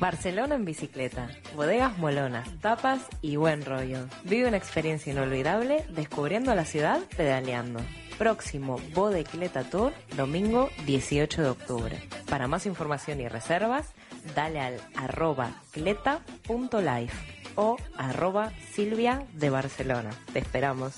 [0.02, 4.08] Barcelona en bicicleta, bodegas molonas, tapas y buen rollo.
[4.24, 7.82] Vive una experiencia inolvidable descubriendo la ciudad pedaleando.
[8.18, 12.02] Próximo Bodecleta Tour, domingo 18 de octubre.
[12.28, 13.94] Para más información y reservas,
[14.36, 20.10] dale al arroba cleta.life o arroba Silvia de Barcelona.
[20.34, 20.96] Te esperamos.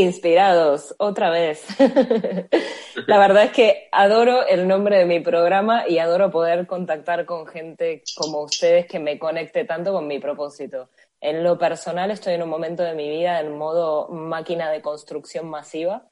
[0.00, 1.62] Inspirados, otra vez.
[3.06, 7.46] La verdad es que adoro el nombre de mi programa y adoro poder contactar con
[7.46, 10.88] gente como ustedes que me conecte tanto con mi propósito.
[11.20, 15.50] En lo personal estoy en un momento de mi vida en modo máquina de construcción
[15.50, 16.09] masiva.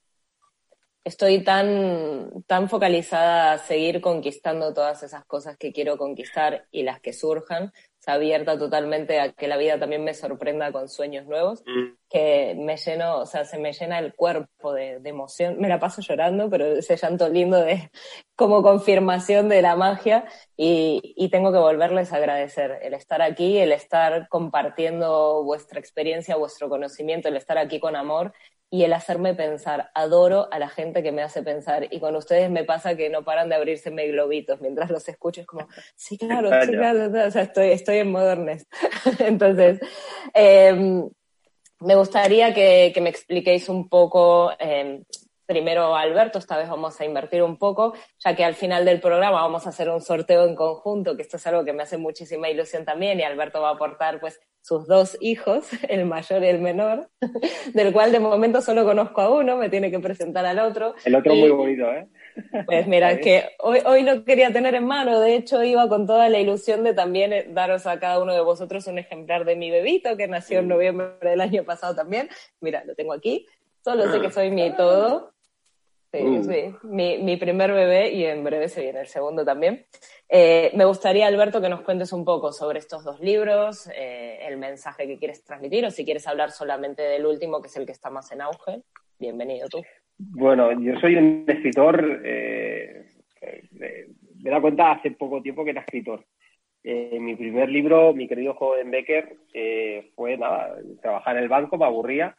[1.05, 7.01] Estoy tan, tan focalizada a seguir conquistando todas esas cosas que quiero conquistar y las
[7.01, 7.73] que surjan,
[8.09, 11.97] abierta totalmente a que la vida también me sorprenda con sueños nuevos, mm.
[12.09, 15.59] que me lleno, o sea, se me llena el cuerpo de, emoción.
[15.59, 17.91] Me la paso llorando, pero ese llanto lindo de
[18.35, 20.25] como confirmación de la magia
[20.57, 26.37] y, y tengo que volverles a agradecer el estar aquí, el estar compartiendo vuestra experiencia,
[26.37, 28.33] vuestro conocimiento, el estar aquí con amor
[28.71, 29.91] y el hacerme pensar.
[29.95, 33.25] Adoro a la gente que me hace pensar y con ustedes me pasa que no
[33.25, 35.41] paran de abrirse globitos mientras los escucho.
[35.41, 37.27] Es como, sí, claro, sí, claro.
[37.27, 38.67] O sea, estoy, estoy en modernes.
[39.19, 39.81] Entonces,
[40.35, 41.09] em,
[41.81, 45.03] me gustaría que, que, me expliquéis un poco, eh,
[45.49, 49.41] primero Alberto, esta vez vamos a invertir un poco, ya que al final del programa
[49.41, 52.51] vamos a hacer un sorteo en conjunto, que esto es algo que me hace muchísima
[52.51, 56.61] ilusión también, y Alberto va a aportar pues sus dos hijos, el mayor y el
[56.61, 57.09] menor,
[57.73, 60.95] del cual de momento solo conozco a uno, me tiene que presentar al otro.
[61.07, 62.07] El otro muy bonito, ¿eh?
[62.67, 66.29] Pues mira, que hoy, hoy no quería tener en mano, de hecho iba con toda
[66.29, 69.71] la ilusión de también eh, daros a cada uno de vosotros un ejemplar de mi
[69.71, 72.29] bebito que nació en noviembre del año pasado también.
[72.61, 73.47] Mira, lo tengo aquí
[73.89, 75.33] Solo sé que soy mi todo.
[76.11, 76.43] Sí, uh.
[76.43, 76.75] sí.
[76.85, 79.85] Mi, mi, primer bebé y en breve se viene el segundo también.
[80.29, 84.57] Eh, me gustaría, Alberto, que nos cuentes un poco sobre estos dos libros, eh, el
[84.57, 87.93] mensaje que quieres transmitir o si quieres hablar solamente del último, que es el que
[87.93, 88.83] está más en auge.
[89.19, 89.83] Bienvenido tú.
[90.17, 93.05] Bueno, yo soy un escritor, eh,
[93.73, 94.07] me
[94.45, 96.25] he dado cuenta hace poco tiempo que era escritor.
[96.85, 99.37] mi primer libro, mi querido joven Becker,
[100.15, 102.35] fue nada, trabajar en el banco, me aburría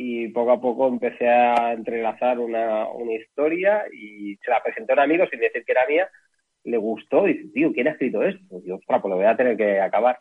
[0.00, 4.94] y poco a poco empecé a entrelazar una, una historia y se la presenté a
[4.94, 6.08] un amigo sin decir que era mía
[6.64, 8.60] le gustó y dice, tío, ¿quién ha escrito esto?
[8.60, 10.18] Digo, pues lo voy a tener que acabar.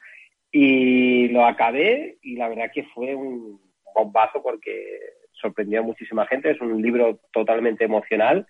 [0.52, 3.60] Y lo acabé y la verdad que fue un
[3.94, 5.00] bombazo porque
[5.34, 6.52] sorprendió a muchísima gente.
[6.52, 8.48] Es un libro totalmente emocional,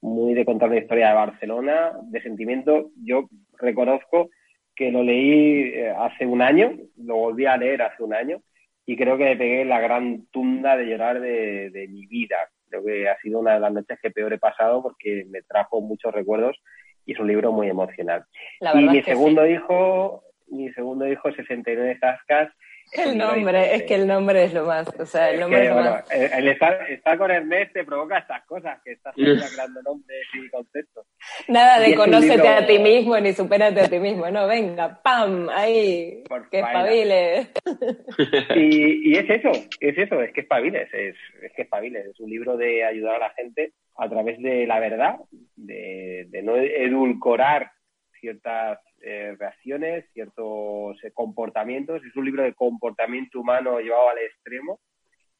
[0.00, 2.90] muy de contar la historia de Barcelona, de sentimiento.
[3.02, 4.30] Yo reconozco
[4.76, 8.42] que lo leí eh, hace un año, lo volví a leer hace un año
[8.88, 12.36] y creo que me pegué la gran tunda de llorar de, de mi vida.
[12.70, 15.82] Creo que ha sido una de las noches que peor he pasado porque me trajo
[15.82, 16.56] muchos recuerdos
[17.04, 18.24] y es un libro muy emocional.
[18.60, 22.50] y mi segundo hijo, mi segundo hijo, 69 Zascas.
[22.92, 25.74] El nombre, es que el nombre es lo más, o sea, el nombre es, lo
[25.76, 26.10] más.
[26.10, 31.06] El, estar, con Ernest te provoca estas cosas, que estás creando nombres y conceptos.
[31.48, 35.48] Nada de conócete a ti mismo ni supérate a ti mismo, no, venga, ¡pam!
[35.50, 37.50] Ahí, que espabiles.
[38.54, 42.30] Y, y, es eso, es eso, es que espabiles, es, es que espabiles, es un
[42.30, 45.16] libro de ayudar a la gente a través de la verdad,
[45.56, 47.72] de, no edulcorar
[48.20, 52.02] ciertas eh, reacciones, ciertos eh, comportamientos.
[52.04, 54.80] Es un libro de comportamiento humano llevado al extremo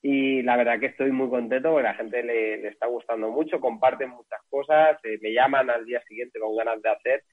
[0.01, 4.11] y la verdad que estoy muy contento porque la gente le, está gustando mucho, comparten
[4.11, 7.25] muchas cosas, eh, me llaman al día siguiente con ganas de hacer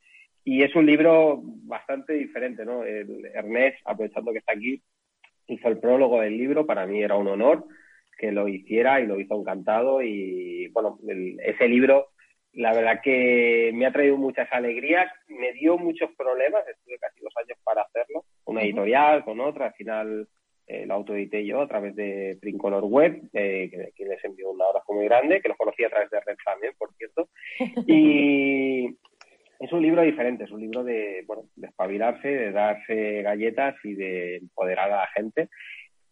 [0.44, 2.84] y es un libro bastante diferente, ¿no?
[2.84, 4.82] El Ernest, aprovechando que está aquí,
[5.48, 7.66] hizo el prólogo del libro, para mí era un honor
[8.18, 10.98] que lo hiciera y lo hizo encantado y bueno,
[11.44, 12.10] ese libro
[12.56, 17.34] la verdad que me ha traído muchas alegrías, me dio muchos problemas, estuve casi dos
[17.38, 20.28] años para hacerlo, una editorial con otra, al final
[20.68, 24.94] eh, lo autoedité yo a través de Princolor Web, eh, que, les envió un abrazo
[24.94, 27.30] muy grande, que lo conocí a través de Red también, por cierto,
[27.88, 28.88] y
[29.60, 33.96] es un libro diferente, es un libro de, bueno, de espabilarse, de darse galletas y
[33.96, 35.50] de empoderar a la gente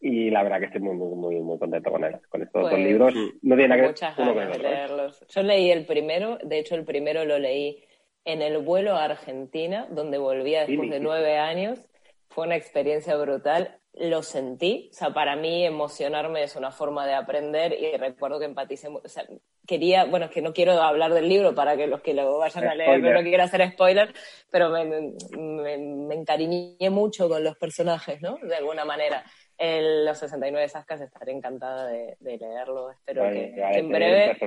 [0.03, 2.83] y la verdad que estoy muy, muy, muy, contento con, él, con estos dos pues,
[2.83, 3.13] libros.
[3.41, 5.25] No tiene nada que ver leerlos.
[5.29, 7.81] Yo leí el primero, de hecho el primero lo leí
[8.25, 11.79] en el vuelo a Argentina, donde volvía después de nueve años.
[12.27, 13.79] Fue una experiencia brutal.
[13.93, 18.45] Lo sentí, o sea, para mí emocionarme es una forma de aprender y recuerdo que
[18.45, 19.23] empaticé, o sea,
[19.67, 22.67] quería, bueno, es que no quiero hablar del libro para que los que lo vayan
[22.67, 24.11] a leer, no quiero hacer spoiler,
[24.49, 28.39] pero me, me, me encariñé mucho con los personajes, ¿no?
[28.41, 29.23] De alguna manera
[29.57, 34.37] el, los 69 Sascas, estaré encantada de, leerlo, espero que, en breve.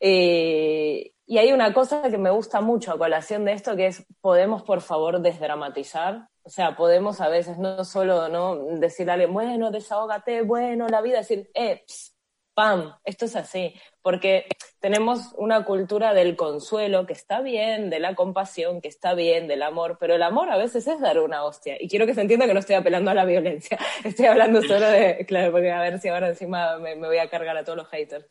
[0.00, 4.62] y hay una cosa que me gusta mucho a colación de esto, que es, podemos
[4.62, 10.88] por favor desdramatizar, o sea, podemos a veces no solo no decirle, bueno, desahógate, bueno,
[10.88, 11.84] la vida, decir, eh,
[12.62, 12.94] ¡pam!
[13.04, 14.46] Esto es así, porque
[14.78, 19.64] tenemos una cultura del consuelo que está bien, de la compasión que está bien, del
[19.64, 21.76] amor, pero el amor a veces es dar una hostia.
[21.80, 24.86] Y quiero que se entienda que no estoy apelando a la violencia, estoy hablando solo
[24.86, 27.88] de, claro, porque a ver si ahora encima me, voy a cargar a todos los
[27.88, 28.26] haters.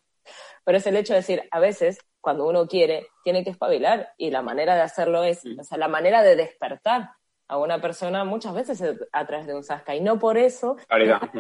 [0.64, 4.30] Pero es el hecho de decir, a veces, cuando uno quiere, tiene que espabilar y
[4.30, 7.10] la manera de hacerlo es, o sea, la manera de despertar
[7.50, 10.78] a una persona muchas veces a través de un sasca y no por eso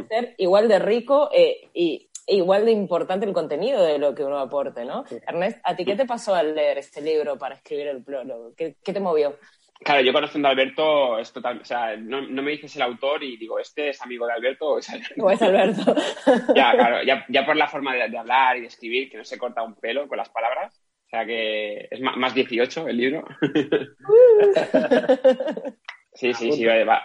[0.09, 4.39] ser igual de rico eh, y igual de importante el contenido de lo que uno
[4.39, 5.03] aporte, ¿no?
[5.27, 8.53] Ernest, ¿a ti qué te pasó al leer este libro para escribir el prólogo?
[8.55, 9.37] ¿Qué, te movió?
[9.83, 13.37] Claro, yo conociendo a Alberto, es total, o sea, no, me dices el autor y
[13.37, 15.23] digo, ¿este es amigo de Alberto o es Alberto?
[15.23, 15.95] O es Alberto.
[16.55, 19.37] ya, claro, ya, ya, por la forma de, hablar y de escribir, que no se
[19.37, 20.81] corta un pelo con las palabras.
[21.07, 23.25] O sea que es más, 18 el libro.
[26.13, 27.03] sí, sí, sí, va,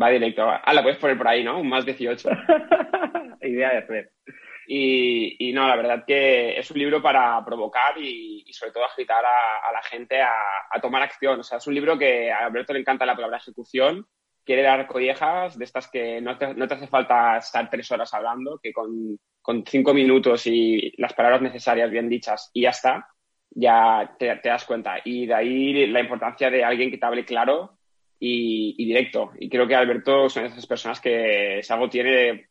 [0.00, 0.44] va directo.
[0.46, 1.60] Ah, la puedes poner por ahí, ¿no?
[1.60, 2.28] Un más 18.
[3.42, 4.12] Idea de hacer.
[4.70, 9.72] Y, no, la verdad que es un libro para provocar y, sobre todo agitar a,
[9.72, 11.40] la gente a, tomar acción.
[11.40, 14.06] O sea, es un libro que a Alberto le encanta la palabra ejecución,
[14.44, 18.12] quiere dar collejas de estas que no te, no te hace falta estar tres horas
[18.12, 19.18] hablando, que con,
[19.64, 23.08] cinco minutos y las palabras necesarias bien dichas y ya está,
[23.48, 24.96] ya te, das cuenta.
[25.02, 27.78] Y de ahí la importancia de alguien que te hable claro
[28.20, 29.32] y, y directo.
[29.38, 32.48] Y creo que Alberto son esas personas que si algo tiene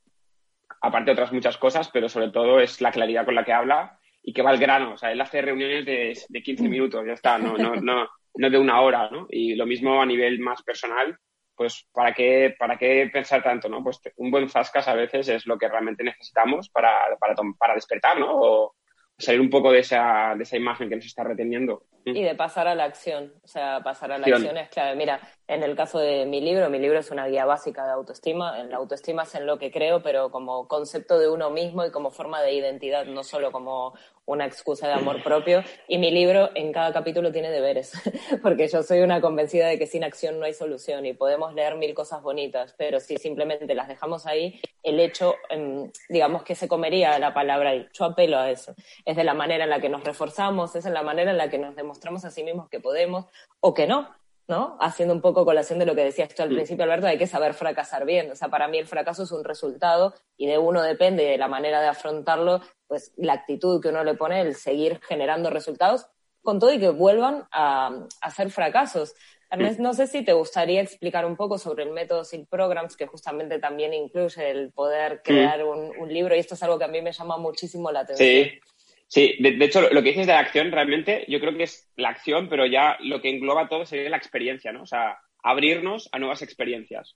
[0.82, 4.00] aparte de otras muchas cosas, pero sobre todo es la claridad con la que habla
[4.22, 4.94] y que va al grano.
[4.94, 8.50] O sea, él hace reuniones de, de 15 minutos, ya está, no, no, no, no
[8.50, 9.28] de una hora, ¿no?
[9.30, 11.18] Y lo mismo a nivel más personal,
[11.56, 13.84] pues ¿para qué, para qué pensar tanto, no?
[13.84, 18.20] Pues un buen zascas a veces es lo que realmente necesitamos para, para, para despertar,
[18.20, 18.28] ¿no?
[18.32, 18.76] O
[19.18, 21.84] salir un poco de esa, de esa imagen que nos está reteniendo.
[22.06, 24.96] Y de pasar a la acción, o sea, pasar a la acción es clave.
[24.96, 28.62] Mira, en el caso de mi libro, mi libro es una guía básica de autoestima.
[28.62, 31.92] En la autoestima es en lo que creo, pero como concepto de uno mismo y
[31.92, 33.94] como forma de identidad, no solo como
[34.28, 35.64] una excusa de amor propio.
[35.88, 37.94] Y mi libro en cada capítulo tiene deberes,
[38.44, 41.76] porque yo soy una convencida de que sin acción no hay solución y podemos leer
[41.76, 46.68] mil cosas bonitas, pero si simplemente las dejamos ahí, el hecho, em, digamos que se
[46.68, 48.76] comería la palabra y yo apelo a eso.
[49.08, 51.50] Es de la manera en la que nos reforzamos, es en la manera en la
[51.50, 53.26] que nos demostramos a sí mismos que podemos
[53.62, 54.10] o que no.
[54.50, 54.78] ¿no?
[54.82, 56.56] Haciendo un poco colación de lo que decías tú al mm.
[56.56, 58.32] principio, Alberto, hay que saber fracasar bien.
[58.32, 61.48] O sea, para mí el fracaso es un resultado y de uno depende de la
[61.48, 66.08] manera de afrontarlo, pues la actitud que uno le pone, el seguir generando resultados,
[66.42, 69.16] con todo y que vuelvan a, a ser fracasos.
[69.50, 73.08] Ernest, no sé si te gustaría explicar un poco sobre el método SIL Programs, que
[73.08, 76.90] justamente también incluye el poder crear un, un, libro, y esto es algo que a
[76.90, 78.28] mí me llama muchísimo la atención.
[78.28, 78.60] Sí,
[79.08, 82.10] Sí, de, hecho, lo, que dices de la acción realmente, yo creo que es la
[82.10, 84.84] acción, pero ya lo que engloba todo sería la experiencia, ¿no?
[84.84, 87.16] O sea, abrirnos a nuevas experiencias.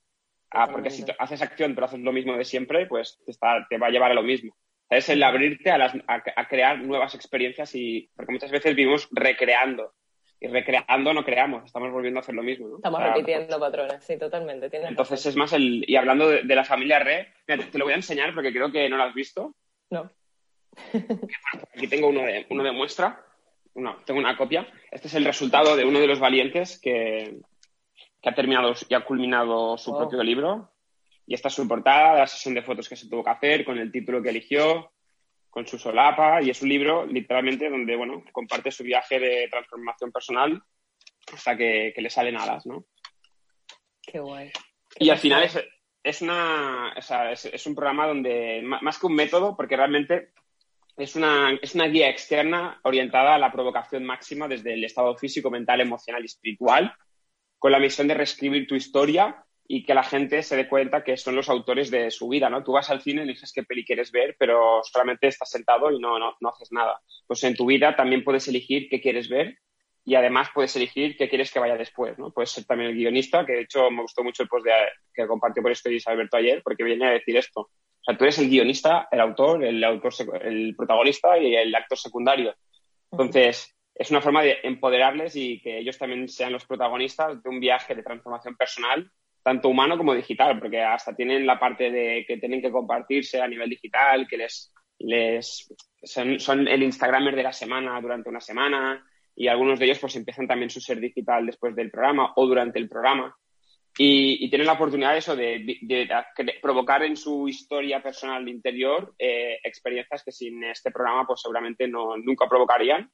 [0.50, 3.78] Ah, porque si haces acción pero haces lo mismo de siempre, pues te, está, te
[3.78, 4.54] va a llevar a lo mismo.
[4.88, 9.94] Es el abrirte a, las, a, crear nuevas experiencias y porque muchas veces vivimos recreando
[10.38, 12.68] y recreando no creamos, estamos volviendo a hacer lo mismo.
[12.68, 12.76] ¿no?
[12.76, 14.68] Estamos repitiendo patrones, sí, totalmente.
[14.72, 18.34] Entonces es más el, y hablando de, la familia Re, te, lo voy a enseñar
[18.34, 19.54] porque creo que no lo has visto.
[19.88, 20.10] No.
[21.74, 23.24] Aquí tengo uno de, uno de muestra.
[23.74, 24.66] No, tengo una copia.
[24.90, 27.40] Este es el resultado de uno de los valientes que,
[28.20, 30.70] que ha terminado y ha culminado su propio libro.
[31.26, 33.78] Y esta es su portada, la sesión de fotos que se tuvo que hacer, con
[33.78, 34.92] el título que eligió,
[35.48, 36.42] con su solapa.
[36.42, 40.62] Y es un libro, literalmente, donde, bueno, comparte su viaje de transformación personal
[41.32, 42.84] hasta que, le salen alas, ¿no?
[44.02, 44.50] Qué guay.
[44.98, 45.58] y al final es,
[46.02, 50.32] es una, o sea, es, es, un programa donde, más que un método, porque realmente
[50.96, 55.50] es una, es una guía externa orientada a la provocación máxima desde el estado físico,
[55.50, 56.94] mental, emocional y espiritual,
[57.58, 61.16] con la misión de reescribir tu historia y que la gente se dé cuenta que
[61.16, 62.62] son los autores de su vida, ¿no?
[62.62, 65.98] Tú vas al cine y dices qué peli quieres ver, pero solamente estás sentado y
[65.98, 67.00] no, no, no haces nada.
[67.26, 69.58] Pues en tu vida también puedes elegir qué quieres ver
[70.04, 72.32] y además puedes elegir qué quieres que vaya después, ¿no?
[72.32, 74.66] Puedes ser también el guionista, que de hecho me gustó mucho el post
[75.14, 77.70] que compartió por esto Alberto ayer, porque viene a decir esto.
[78.02, 81.96] O sea, tú eres el guionista, el autor, el, autor, el protagonista y el actor
[81.96, 82.54] secundario.
[83.12, 87.60] Entonces, es una forma de empoderarles y que ellos también sean los protagonistas de un
[87.60, 89.08] viaje de transformación personal,
[89.44, 93.46] tanto humano como digital, porque hasta tienen la parte de que tienen que compartirse a
[93.46, 95.72] nivel digital, que les, les
[96.02, 100.16] son, son el Instagramer de la semana durante una semana y algunos de ellos pues
[100.16, 103.36] empiezan también su ser digital después del programa o durante el programa.
[103.98, 105.78] Y, tienen la oportunidad eso de,
[106.62, 112.16] provocar en su historia personal interior eh, experiencias que sin este programa pues seguramente no,
[112.16, 113.10] nunca provocarían.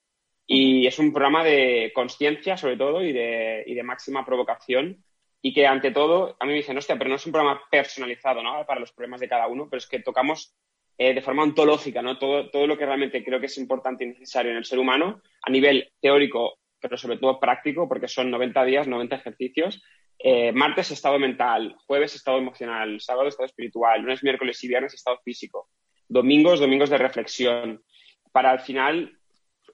[0.47, 5.05] Y es un programa de conciencia sobre todo y de, y de máxima provocación
[5.43, 8.43] y que ante todo a mí me dicen, hostia, pero no es un programa personalizado
[8.43, 8.65] ¿no?
[8.67, 10.55] para los problemas de cada uno, pero es que tocamos
[10.97, 12.19] eh, de forma ontológica ¿no?
[12.19, 15.23] todo, todo lo que realmente creo que es importante y necesario en el ser humano
[15.43, 19.83] a nivel teórico, pero sobre todo práctico, porque son 90 días, 90 ejercicios
[20.21, 25.19] eh, martes estado mental, jueves estado emocional, sábado estado espiritual, lunes, miércoles y viernes estado
[25.25, 25.71] físico,
[26.09, 27.85] domingos, domingos de reflexión.
[28.33, 29.17] Para al final,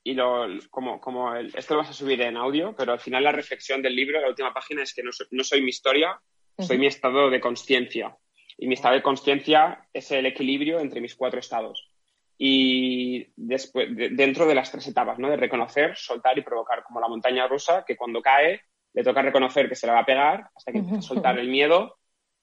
[0.02, 3.32] y lo, como, como esto lo vas a subir en audio, pero al final la
[3.32, 6.20] reflexión del libro, la última página, es que no, soy mi historia,
[6.58, 8.16] soy mi estado de conciencia.
[8.58, 11.90] Y mi estado de conciencia es el equilibrio entre mis cuatro estados.
[12.36, 15.30] Y después, dentro de las tres etapas, ¿no?
[15.30, 18.60] De reconocer, soltar y provocar, como la montaña rusa, que cuando cae
[18.92, 21.48] le toca reconocer que se la va a pegar hasta que empieza a soltar el
[21.48, 21.98] miedo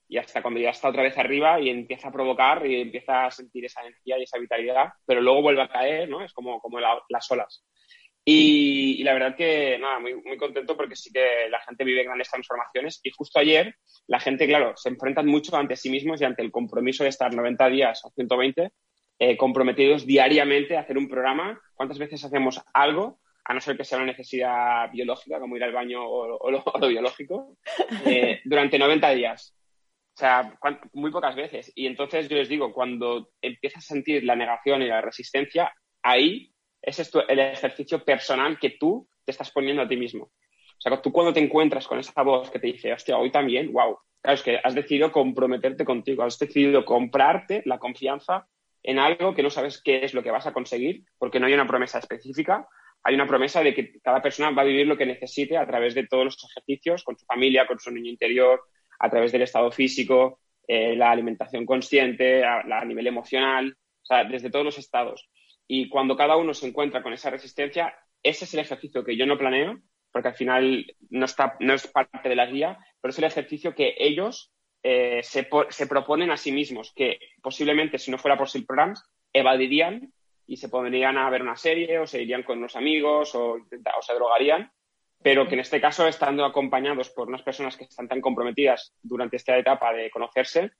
[0.07, 3.31] y hasta cuando ya está otra vez arriba y empieza a provocar y empieza a
[3.31, 6.21] sentir esa energía y esa vitalidad, pero luego vuelve a caer, ¿no?
[6.21, 7.63] Es como, como las olas.
[8.23, 12.29] Y, la verdad que, nada, muy, muy contento porque sí que la gente vive grandes
[12.29, 13.73] transformaciones y justo ayer
[14.07, 17.33] la gente, claro, se enfrentan mucho ante sí mismos y ante el compromiso de estar
[17.33, 18.69] 90 días o 120
[19.23, 21.61] eh, comprometidos diariamente a hacer un programa.
[21.75, 25.73] ¿Cuántas veces hacemos algo a no ser que sea una necesidad biológica, como ir al
[25.73, 27.55] baño o, lo, biológico,
[28.03, 29.55] eh, durante 90 días.
[30.15, 30.57] O sea,
[30.93, 31.71] muy pocas veces.
[31.75, 36.51] Y entonces yo les digo, cuando empiezas a sentir la negación y la resistencia, ahí
[36.81, 40.23] ese es el ejercicio personal que tú te estás poniendo a ti mismo.
[40.23, 43.71] O sea, tú cuando te encuentras con esa voz que te dice, hostia, hoy también,
[43.71, 48.47] wow, claro, es que has decidido comprometerte contigo, has decidido comprarte la confianza
[48.83, 51.53] en algo que no sabes qué es lo que vas a conseguir, porque no hay
[51.53, 52.67] una promesa específica,
[53.03, 55.95] hay una promesa de que cada persona va a vivir lo que necesite a través
[55.95, 58.61] de todos los ejercicios, con su familia, con su niño interior,
[58.99, 64.51] a través del estado físico, eh, la alimentación consciente, a, nivel emocional, o sea, desde
[64.51, 65.29] todos los estados.
[65.67, 69.25] Y cuando cada uno se encuentra con esa resistencia, ese es el ejercicio que yo
[69.25, 69.79] no planeo,
[70.11, 73.73] porque al final no, está, no es parte de la guía, pero es el ejercicio
[73.73, 74.53] que ellos
[74.83, 79.03] eh, se, se, proponen a sí mismos, que posiblemente si no fuera por SIL Programs,
[79.33, 80.11] evadirían
[80.47, 84.01] y se pondrían a ver una serie o se irían con unos amigos o, o
[84.01, 84.71] se drogarían,
[85.21, 89.37] pero que en este caso, estando acompañados por unas personas que están tan comprometidas durante
[89.37, 90.71] esta etapa de conocerse,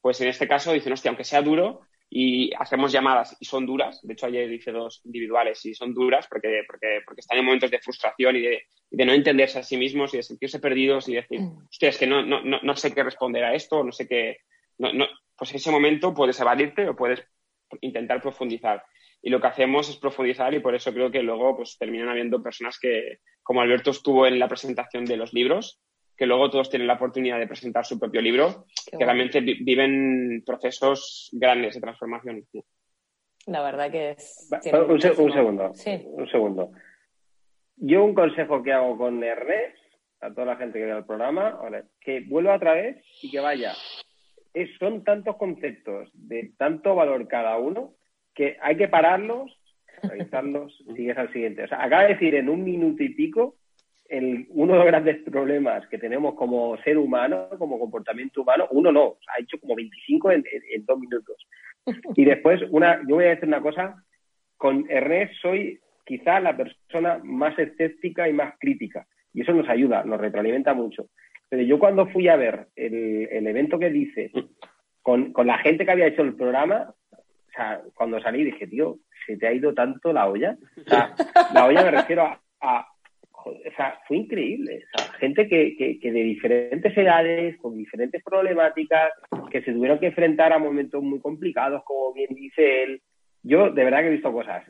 [0.00, 1.82] pues en este caso dicen, hostia, aunque sea duro,
[2.12, 4.00] y hacemos llamadas y son duras.
[4.02, 7.70] De hecho, ayer hice dos individuales y son duras porque, porque, porque están en momentos
[7.70, 11.14] de frustración y de, de, no entenderse a sí mismos y de sentirse perdidos y
[11.14, 11.68] decir, mm.
[11.70, 14.38] hostia, es que no, no, no, sé qué responder a esto, no sé qué.
[14.78, 15.06] No, no,
[15.36, 17.24] pues en ese momento puedes evadirte o puedes
[17.80, 18.82] intentar profundizar.
[19.22, 22.42] Y lo que hacemos es profundizar y por eso creo que luego pues terminan habiendo
[22.42, 25.80] personas que, como Alberto estuvo en la presentación de los libros,
[26.20, 31.30] que luego todos tienen la oportunidad de presentar su propio libro, que realmente viven procesos
[31.32, 32.44] grandes de transformación.
[33.46, 34.50] La verdad que es...
[34.86, 36.02] Un, segundo, sí.
[36.04, 36.72] un segundo.
[37.76, 39.78] Yo un consejo que hago con Ernest,
[40.20, 41.58] a toda la gente que ve el programa,
[41.98, 43.72] que vuelva otra vez y que vaya.
[44.52, 47.94] Es, son tantos conceptos de tanto valor cada uno
[48.34, 49.58] que hay que pararlos,
[50.02, 51.64] revisarlos, sigues al siguiente.
[51.64, 53.56] O sea, acaba de decir en un minuto y pico
[54.10, 59.16] uno de los grandes problemas que tenemos como ser humano, como comportamiento humano, uno no,
[59.28, 60.44] ha hecho como 25 en,
[60.86, 61.36] dos minutos.
[62.16, 64.04] Y después, una, yo voy a decir una cosa,
[64.56, 70.04] con Ernest soy quizá la persona más escéptica y más crítica, y eso nos ayuda,
[70.04, 71.06] nos retroalimenta mucho.
[71.48, 74.30] Pero yo cuando fui a ver el, el evento que dice,
[75.02, 78.98] con, con la gente que había hecho el programa, o sea, cuando salí dije, tío,
[79.26, 80.56] se te ha ido tanto la olla.
[80.76, 81.14] O sea,
[81.54, 82.24] la olla me refiero
[82.60, 82.86] a
[83.44, 84.84] o sea, fue increíble.
[84.94, 89.10] O sea, gente que, que, de diferentes edades, con diferentes problemáticas,
[89.50, 93.02] que se tuvieron que enfrentar a momentos muy complicados, como bien dice él.
[93.42, 94.64] Yo de verdad que he visto cosas,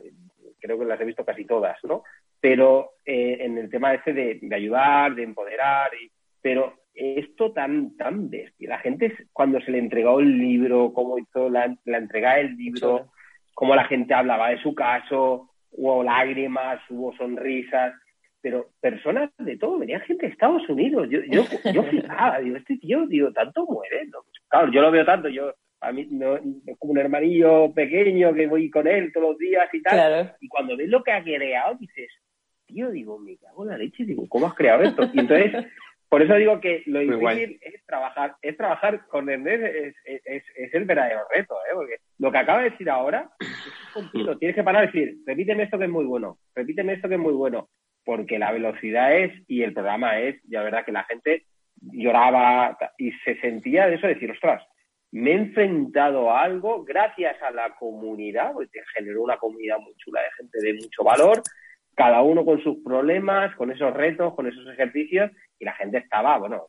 [0.59, 2.03] creo que las he visto casi todas, ¿no?
[2.39, 6.09] Pero eh, en el tema ese de, de ayudar, de empoderar, y,
[6.41, 8.69] pero esto tan, tan bestia.
[8.69, 13.11] La gente, cuando se le entregó el libro, cómo hizo la, la entrega del libro,
[13.53, 17.93] cómo la gente hablaba de su caso, hubo lágrimas, hubo sonrisas
[18.41, 21.07] pero personas de todo, venía gente de Estados Unidos.
[21.09, 24.07] Yo, yo, yo flipaba, digo, este tío, digo, tanto muere.
[24.07, 24.19] ¿no?
[24.47, 28.47] Claro, yo lo veo tanto, yo, a mí no, es como un hermanillo pequeño que
[28.47, 30.35] voy con él todos los días y tal.
[30.39, 32.09] Y cuando ves lo que ha creado, dices,
[32.65, 35.09] tío, digo, me cago en la leche, digo, ¿cómo has creado esto?
[35.13, 35.65] Y entonces,
[36.09, 40.73] por eso digo que lo difícil es trabajar, es trabajar con Ernest, es, es, es,
[40.73, 41.73] el verdadero reto, ¿eh?
[41.73, 44.37] Porque lo que acaba de decir ahora es continuo.
[44.37, 47.19] Tienes que parar y decir, repíteme esto que es muy bueno, repíteme esto que es
[47.19, 47.69] muy bueno
[48.03, 51.45] porque la velocidad es y el programa es, ya verdad que la gente
[51.81, 54.63] lloraba y se sentía de eso, decir, ostras,
[55.11, 60.21] me he enfrentado a algo gracias a la comunidad, porque generó una comunidad muy chula
[60.21, 61.41] de gente de mucho valor,
[61.95, 65.29] cada uno con sus problemas, con esos retos, con esos ejercicios,
[65.59, 66.67] y la gente estaba, bueno,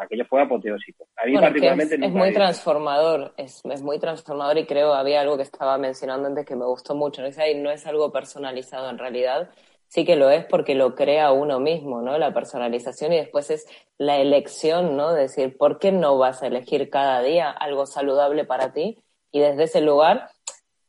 [0.00, 1.06] aquello fue apoteósico.
[1.16, 5.36] A mí particularmente es, es muy transformador, es, es, muy transformador y creo, había algo
[5.36, 7.28] que estaba mencionando antes que me gustó mucho, ¿no?
[7.28, 9.50] no es algo personalizado en realidad,
[9.90, 12.16] sí que lo es porque lo crea uno mismo, ¿no?
[12.16, 13.66] La personalización y después es
[13.98, 15.12] la elección, ¿no?
[15.12, 19.02] decir, ¿por qué no vas a elegir cada día algo saludable para ti?
[19.32, 20.30] Y desde ese lugar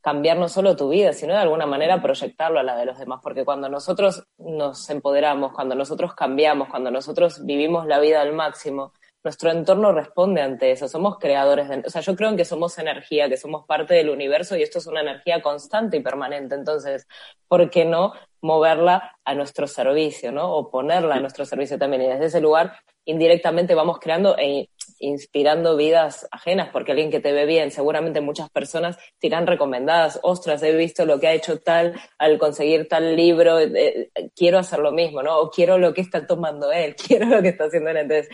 [0.01, 3.21] cambiar no solo tu vida, sino de alguna manera proyectarlo a la de los demás,
[3.23, 8.93] porque cuando nosotros nos empoderamos, cuando nosotros cambiamos, cuando nosotros vivimos la vida al máximo,
[9.23, 12.79] nuestro entorno responde ante eso, somos creadores de, o sea, yo creo en que somos
[12.79, 17.07] energía, que somos parte del universo y esto es una energía constante y permanente, entonces,
[17.47, 20.53] ¿por qué no moverla a nuestro servicio, ¿no?
[20.55, 22.73] O ponerla a nuestro servicio también y desde ese lugar
[23.05, 24.69] indirectamente vamos creando e
[24.99, 30.19] inspirando vidas ajenas, porque alguien que te ve bien, seguramente muchas personas te irán recomendadas,
[30.21, 34.79] ostras, he visto lo que ha hecho tal al conseguir tal libro, eh, quiero hacer
[34.79, 35.39] lo mismo, ¿no?
[35.39, 37.97] O quiero lo que está tomando él, quiero lo que está haciendo él.
[37.97, 38.29] Entonces,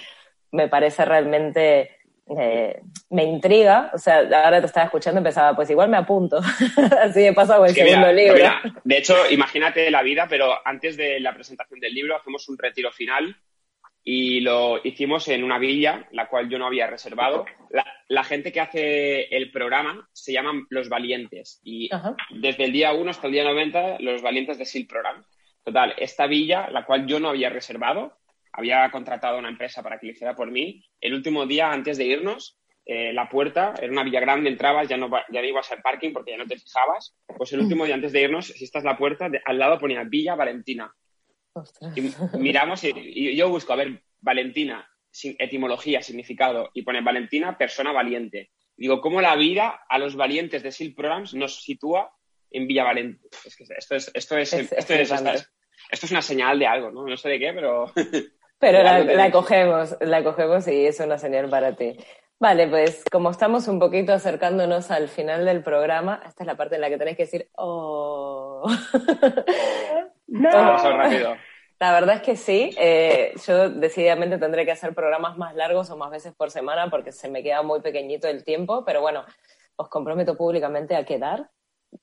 [0.52, 1.97] me parece realmente,
[2.40, 6.38] eh, me intriga, o sea, ahora te estaba escuchando y pensaba, pues igual me apunto,
[7.02, 8.44] así de paso el segundo libro.
[8.84, 12.92] de hecho, imagínate la vida, pero antes de la presentación del libro hacemos un retiro
[12.92, 13.36] final
[14.04, 17.46] y lo hicimos en una villa, la cual yo no había reservado.
[18.08, 21.90] La, gente que hace el programa se llaman Los Valientes y
[22.30, 25.26] desde el día 1 hasta el día 90, Los Valientes de SIL Program.
[25.62, 28.18] Total, esta villa, la cual yo no había reservado,
[28.58, 30.84] había contratado a una empresa para que lo hiciera por mí.
[31.00, 34.98] El último día, antes de irnos, eh, la puerta era una villa grande, entrabas, ya
[34.98, 37.16] no, ya no ibas al parking porque ya no te fijabas.
[37.38, 40.04] Pues el último día, antes de irnos, si esta es la puerta, al lado ponía
[40.04, 40.92] Villa Valentina.
[41.96, 44.90] Y miramos y, yo busco, a ver, Valentina,
[45.38, 48.50] etimología, significado, y pone Valentina, persona valiente.
[48.76, 52.12] Digo, ¿cómo la vida a los valientes de Silk Programs nos sitúa
[52.50, 53.30] en Villa Valentina?
[53.46, 55.12] Es que esto es, esto es, esto es,
[55.92, 57.06] esto es una señal de algo, ¿no?
[57.06, 57.92] No sé de qué, pero...
[58.60, 61.98] Pero la, la, cogemos, la cogemos y es una señal para ti.
[62.40, 66.76] Vale, pues como estamos un poquito acercándonos al final del programa, esta es la parte
[66.76, 68.68] en la que tenéis que decir, oh.
[70.28, 70.78] no.
[70.78, 71.36] rápido.
[71.80, 72.76] La verdad es que sí.
[72.78, 77.12] Eh, yo decididamente tendré que hacer programas más largos o más veces por semana porque
[77.12, 79.26] se me queda muy pequeñito el tiempo, pero bueno,
[79.76, 81.50] os comprometo públicamente a quedar.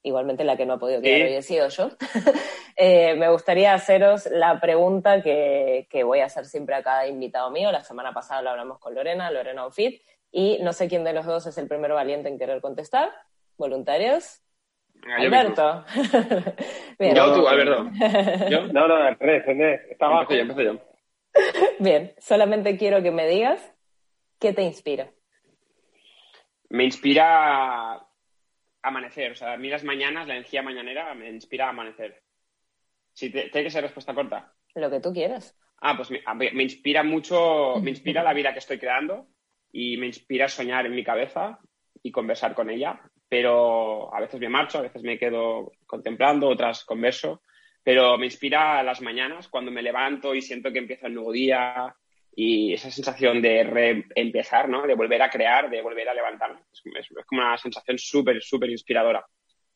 [0.03, 1.91] Igualmente la que no ha podido quedar hoy he sido yo.
[2.77, 7.49] Eh, me gustaría haceros la pregunta que, que, voy a hacer siempre a cada invitado
[7.53, 7.71] mío.
[7.71, 11.25] La semana pasada lo hablamos con Lorena, Lorena Ofit, y no sé quién de los
[11.25, 13.13] dos es el primero valiente en querer contestar.
[13.57, 14.43] ¿Voluntarios?
[15.17, 15.85] Alberto.
[16.99, 17.91] yo tú, Alberto.
[18.51, 18.67] ¿Yo?
[18.73, 19.81] No, no, Andrés, Andrés.
[19.91, 20.81] Estaba yo, empecé yo.
[21.79, 23.61] Bien, solamente quiero que me digas
[24.41, 25.11] qué te inspira.
[26.69, 28.04] Me inspira
[28.85, 29.33] amanecer.
[29.33, 32.23] O sea, a mí las mañanas, la energía mañanera me inspira a amanecer.
[33.13, 34.53] Si ¿Tiene que ser respuesta corta?
[34.75, 35.57] Lo que tú quieras.
[35.81, 36.23] Ah, pues me,
[36.53, 39.29] me inspira mucho, me inspira la vida que estoy creando
[39.71, 41.59] y me inspira a soñar en mi cabeza
[42.03, 43.01] y conversar con ella
[43.35, 47.43] pero a veces me marcho, a veces me quedo contemplando, otras converso,
[47.83, 51.33] pero me inspira a las mañanas cuando me levanto y siento que empieza el nuevo
[51.33, 51.97] día
[52.37, 54.87] y esa sensación de reempezar, ¿no?
[54.87, 56.61] De volver a crear, de volver a levantarme.
[56.73, 59.25] Es, como una sensación súper, súper inspiradora.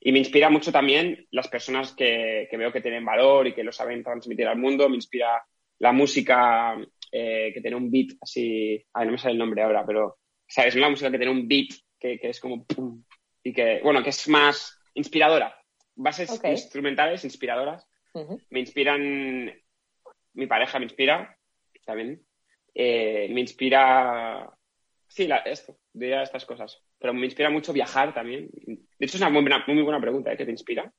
[0.01, 3.65] Y me inspira mucho también las personas que, que, veo que tienen valor y que
[3.65, 4.89] lo saben transmitir al mundo.
[4.89, 5.43] Me inspira
[5.79, 6.77] la música
[7.13, 10.75] eh, que tiene un beat así, a no me sale el nombre ahora, pero, ¿sabes?
[10.75, 13.03] La música que tiene un beat que, que es como pum,
[13.43, 15.55] y que, bueno, que es más inspiradora.
[15.95, 17.87] Bases instrumentales inspiradoras.
[18.51, 19.53] Me inspiran,
[20.33, 21.37] mi pareja me inspira
[21.85, 22.21] también.
[22.81, 24.49] Eh, me inspira,
[25.09, 26.81] sí, la, esto, diría estas cosas.
[26.97, 28.49] Pero me inspira mucho viajar también.
[28.53, 30.37] De hecho, es una muy buena, muy buena pregunta, ¿eh?
[30.37, 30.93] ¿Qué te inspira?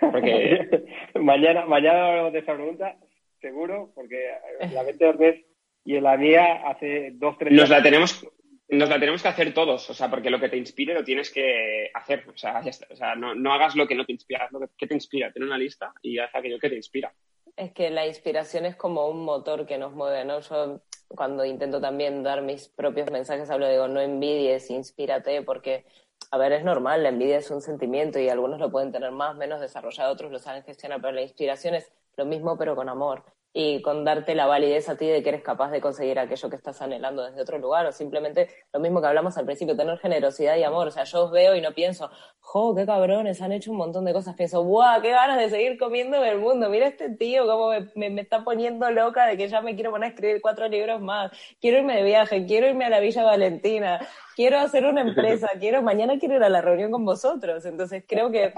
[0.00, 0.84] Porque...
[1.16, 2.96] mañana, mañana hablamos de esa pregunta,
[3.42, 4.30] seguro, porque
[4.72, 5.46] la mente de
[5.84, 8.26] y en la mía hace dos, tres Nos la tenemos
[8.70, 11.32] nos la tenemos que hacer todos, o sea, porque lo que te inspire lo tienes
[11.32, 14.52] que hacer, o sea, O sea no, no, hagas lo que no te inspira, haz
[14.52, 17.12] lo que, te inspira, ten una lista y haz aquello que te inspira.
[17.56, 20.40] Es que la inspiración es como un motor que nos mueve, ¿no?
[20.40, 25.84] Yo cuando intento también dar mis propios mensajes hablo, digo, no envidies, inspírate, porque,
[26.30, 29.36] a ver, es normal, la envidia es un sentimiento y algunos lo pueden tener más,
[29.36, 33.24] menos desarrollado, otros lo saben gestionar, pero la inspiración es lo mismo, pero con amor
[33.52, 36.56] y con darte la validez a ti de que eres capaz de conseguir aquello que
[36.56, 40.56] estás anhelando desde otro lugar, o simplemente lo mismo que hablamos al principio, tener generosidad
[40.56, 40.88] y amor.
[40.88, 44.04] O sea, yo os veo y no pienso, jo, qué cabrones, han hecho un montón
[44.04, 44.36] de cosas.
[44.36, 46.68] Pienso, ¡buah, qué ganas de seguir comiendo el mundo!
[46.68, 50.10] Mira este tío, cómo me, me, está poniendo loca de que ya me quiero poner
[50.10, 51.32] a escribir cuatro libros más.
[51.60, 55.82] Quiero irme de viaje, quiero irme a la Villa Valentina, quiero hacer una empresa, quiero,
[55.82, 57.64] mañana quiero ir a la reunión con vosotros.
[57.64, 58.52] Entonces creo que,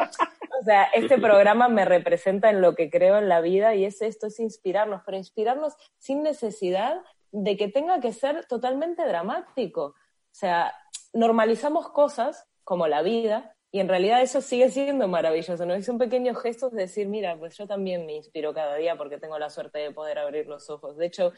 [0.63, 4.01] o sea, este programa me representa en lo que creo en la vida y es
[4.01, 7.03] esto, es inspirarnos, pero inspirarnos sin necesidad
[7.33, 9.87] de que tenga que ser totalmente dramático.
[9.87, 9.95] O
[10.35, 10.73] sea,
[11.13, 15.75] normalizamos cosas como la vida y en realidad eso sigue siendo maravilloso, ¿no?
[15.75, 19.39] un pequeños gestos de decir, mira, pues yo también me inspiro cada día porque tengo
[19.39, 20.99] la suerte de poder abrir los ojos.
[20.99, 21.33] De hecho,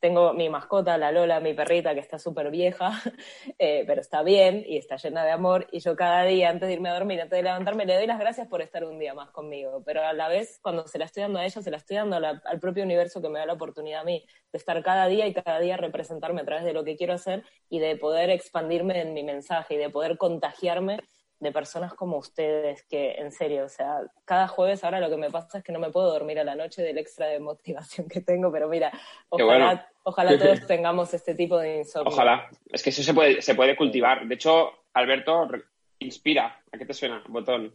[0.00, 2.90] tengo mi mascota, la Lola, mi perrita, que está súper vieja,
[3.60, 5.68] eh, pero está bien y está llena de amor.
[5.70, 8.18] Y yo cada día, antes de irme a dormir, antes de levantarme, le doy las
[8.18, 9.80] gracias por estar un día más conmigo.
[9.86, 12.16] Pero a la vez, cuando se la estoy dando a ella, se la estoy dando
[12.16, 15.32] al propio universo que me da la oportunidad a mí de estar cada día y
[15.32, 19.14] cada día representarme a través de lo que quiero hacer y de poder expandirme en
[19.14, 20.98] mi mensaje y de poder contagiarme
[21.40, 25.30] de personas como ustedes que, en serio, o sea, cada jueves ahora lo que me
[25.30, 28.20] pasa es que no me puedo dormir a la noche del extra de motivación que
[28.20, 28.90] tengo, pero mira,
[29.28, 32.12] ojalá, ojalá todos tengamos este tipo de insomnio.
[32.12, 34.26] Ojalá, es que eso se puede, se puede cultivar.
[34.26, 35.48] De hecho, Alberto,
[36.00, 36.60] inspira.
[36.72, 37.22] ¿A qué te suena?
[37.28, 37.74] Botón.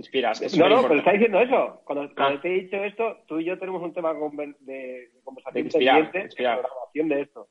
[0.00, 0.56] Inspiras.
[0.56, 1.82] no, no, pero está diciendo eso.
[1.84, 2.38] Cuando, ah.
[2.40, 4.14] te he dicho esto, tú y yo tenemos un tema
[4.60, 7.48] de, conversación de grabación de esto.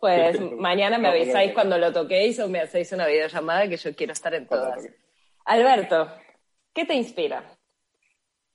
[0.00, 4.12] Pues mañana me avisáis cuando lo toquéis o me hacéis una videollamada que yo quiero
[4.12, 4.88] estar en todas.
[5.44, 6.08] Alberto,
[6.72, 7.42] ¿qué te inspira?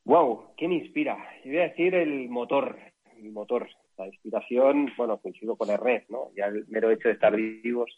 [0.06, 1.18] Wow, ¿qué me inspira?
[1.44, 2.78] Yo voy a decir el motor,
[3.18, 3.68] el motor.
[3.98, 6.32] La inspiración, bueno, coincido con el red, ¿no?
[6.36, 7.92] Ya el mero hecho de estar vivos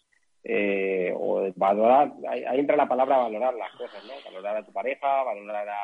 [0.48, 4.14] eh, o valorar, ahí, entra la palabra valorar las cosas, ¿no?
[4.26, 5.82] Valorar a tu pareja, valorar a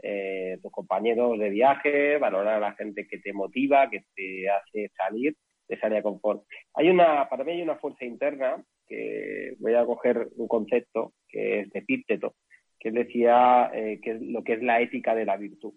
[0.00, 4.88] eh, tus compañeros de viaje, valorar a la gente que te motiva, que te hace
[4.96, 5.34] salir
[5.66, 6.44] de esa área de confort.
[6.74, 11.60] Hay una, para mí hay una fuerza interna que voy a coger un concepto que
[11.60, 12.34] es de Epícteto,
[12.78, 15.74] que decía eh, que es lo que es la ética de la virtud.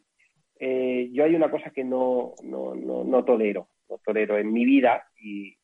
[0.60, 3.70] Eh, yo hay una cosa que no, no, no, tolero
[4.04, 5.56] torero en mi vida y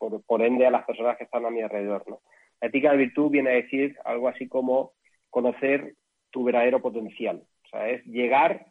[0.00, 2.02] por, por, ende a las personas que están a mi alrededor.
[2.08, 2.20] ¿no?
[2.60, 4.92] La ética de virtud viene a decir algo así como
[5.30, 5.94] conocer
[6.30, 7.44] tu verdadero potencial.
[7.66, 8.66] O sea, es llegar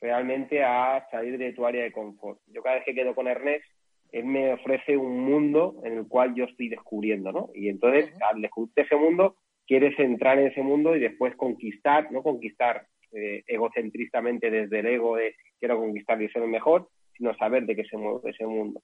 [0.00, 2.38] realmente a salir de tu área de confort.
[2.46, 3.64] Yo cada vez que quedo con Ernest,
[4.12, 7.50] él me ofrece un mundo en el cual yo estoy descubriendo, ¿no?
[7.54, 12.22] Y entonces, al descubrir ese mundo, quieres entrar en ese mundo y después conquistar, no
[12.22, 17.64] conquistar eh, egocentristamente desde el ego de quiero conquistar y ser el mejor, sino saber
[17.64, 18.82] de qué se mueve ese mundo.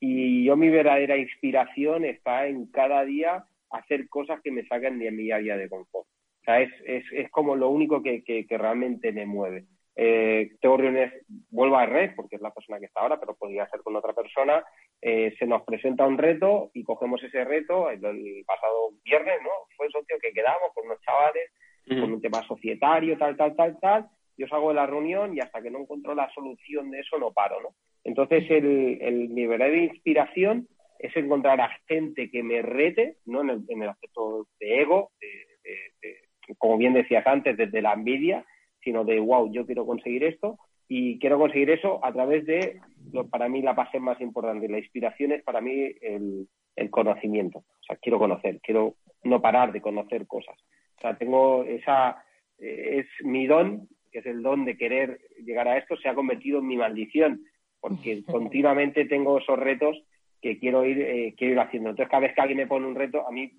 [0.00, 5.10] Y yo mi verdadera inspiración está en cada día hacer cosas que me saquen de
[5.10, 6.06] mi área de confort.
[6.06, 9.66] O sea, es, es, es como lo único que, que, realmente me mueve.
[9.94, 11.12] Eh, tengo reuniones,
[11.50, 14.14] vuelvo a Red, porque es la persona que está ahora, pero podría ser con otra
[14.14, 14.64] persona.
[15.02, 17.90] Eh, se nos presenta un reto y cogemos ese reto.
[17.90, 18.00] El,
[18.46, 19.50] pasado viernes, ¿no?
[19.76, 21.52] Fue el socio que quedamos con unos chavales,
[21.86, 24.08] con un tema societario, tal, tal, tal, tal.
[24.38, 27.32] Yo salgo de la reunión y hasta que no encuentro la solución de eso no
[27.32, 27.74] paro, ¿no?
[28.04, 33.50] Entonces, el, el, mi verdadera inspiración es encontrar a gente que me rete, no en
[33.50, 38.44] el, aspecto de ego, de, como bien decías antes, desde la envidia,
[38.82, 42.80] sino de, wow, yo quiero conseguir esto y quiero conseguir eso a través de,
[43.30, 44.68] para mí, la base más importante.
[44.68, 47.58] La inspiración es para mí el, el conocimiento.
[47.58, 50.56] O sea, quiero conocer, quiero no parar de conocer cosas.
[50.98, 52.24] O sea, tengo esa,
[52.58, 56.58] es mi don, que es el don de querer llegar a esto, se ha convertido
[56.58, 57.42] en mi maldición,
[57.80, 60.02] porque continuamente tengo esos retos
[60.40, 61.90] que quiero ir, eh, quiero ir haciendo.
[61.90, 63.52] Entonces, cada vez que alguien me pone un reto, a mí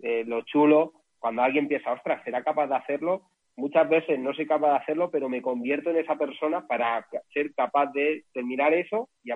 [0.00, 3.22] eh, lo chulo, cuando alguien piensa, ostras, ¿será capaz de hacerlo?
[3.56, 7.54] Muchas veces no soy capaz de hacerlo, pero me convierto en esa persona para ser
[7.54, 9.32] capaz de terminar eso y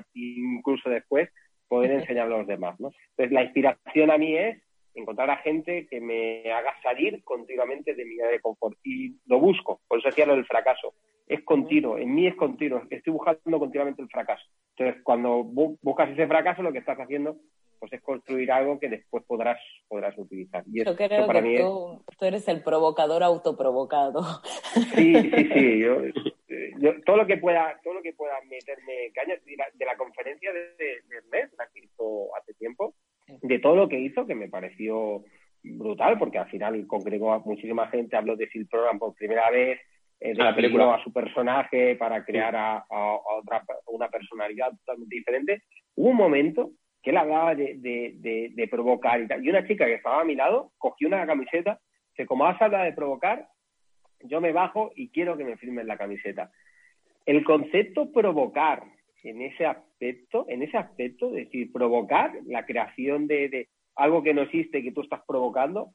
[0.56, 1.30] incluso después
[1.68, 2.78] poder enseñar a los demás.
[2.78, 2.90] ¿no?
[3.10, 4.62] Entonces, la inspiración a mí es
[4.94, 8.76] encontrar a gente que me haga salir continuamente de mi área de confort.
[8.84, 10.94] Y lo busco, por eso decía lo del fracaso.
[11.30, 14.44] Es continuo, en mí es continuo, estoy buscando continuamente el fracaso.
[14.76, 17.36] Entonces, cuando buscas ese fracaso, lo que estás haciendo
[17.78, 19.58] pues es construir algo que después podrás,
[19.88, 20.62] podrás utilizar.
[20.66, 24.22] Y Yo creo para que mí tú, tú, eres el provocador autoprovocado.
[24.94, 25.80] Sí, sí, sí.
[25.80, 26.02] Yo,
[26.78, 29.96] yo, todo lo que pueda, todo lo que pueda meterme caña de la, de la
[29.96, 32.94] conferencia de, de, la que hizo hace tiempo,
[33.28, 35.22] de todo lo que hizo, que me pareció
[35.62, 39.78] brutal, porque al final congregó a muchísima gente, habló de Sil Program por primera vez,
[40.20, 42.84] eh, de la película a su personaje para crear a,
[43.38, 45.62] otra, una personalidad totalmente diferente.
[45.96, 49.42] Hubo un momento que él hablaba de, de, de, provocar y tal.
[49.42, 51.80] Y una chica que estaba a mi lado cogió una camiseta,
[52.14, 53.48] que como has hablado de provocar,
[54.22, 56.50] yo me bajo y quiero que me firmen la camiseta.
[57.24, 58.82] El concepto provocar
[59.22, 64.34] en ese aspecto, en ese aspecto, es decir, provocar la creación de, de algo que
[64.34, 65.92] no existe y que tú estás provocando,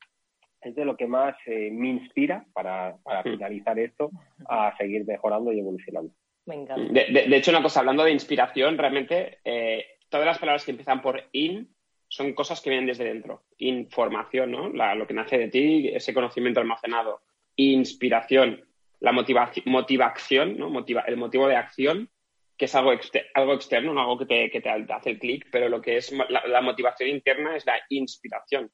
[0.66, 3.34] es de lo que más eh, me inspira para, para hmm.
[3.34, 4.10] finalizar esto
[4.48, 6.12] a seguir mejorando y evolucionando.
[6.46, 6.92] Me encanta.
[6.92, 11.24] De, hecho, una cosa, hablando de inspiración, realmente eh, todas las palabras que empiezan por
[11.32, 11.76] in
[12.08, 13.44] son cosas que vienen desde dentro.
[13.58, 14.70] Información, ¿no?
[14.70, 17.22] lo que nace de ti, ese conocimiento almacenado.
[17.56, 18.64] Inspiración,
[19.00, 20.70] la motivación, ¿no?
[20.70, 22.10] Motiva, el motivo de acción,
[22.58, 22.92] que es algo,
[23.34, 26.14] algo externo, no algo que te, que te hace el clic, pero lo que es
[26.30, 28.72] la, motivación interna es la inspiración.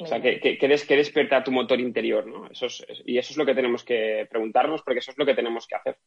[0.00, 2.46] O sea, que, que, que, despierta tu motor interior, ¿no?
[2.50, 5.34] Eso es, y eso es lo que tenemos que preguntarnos, porque eso es lo que
[5.34, 5.98] tenemos que hacer.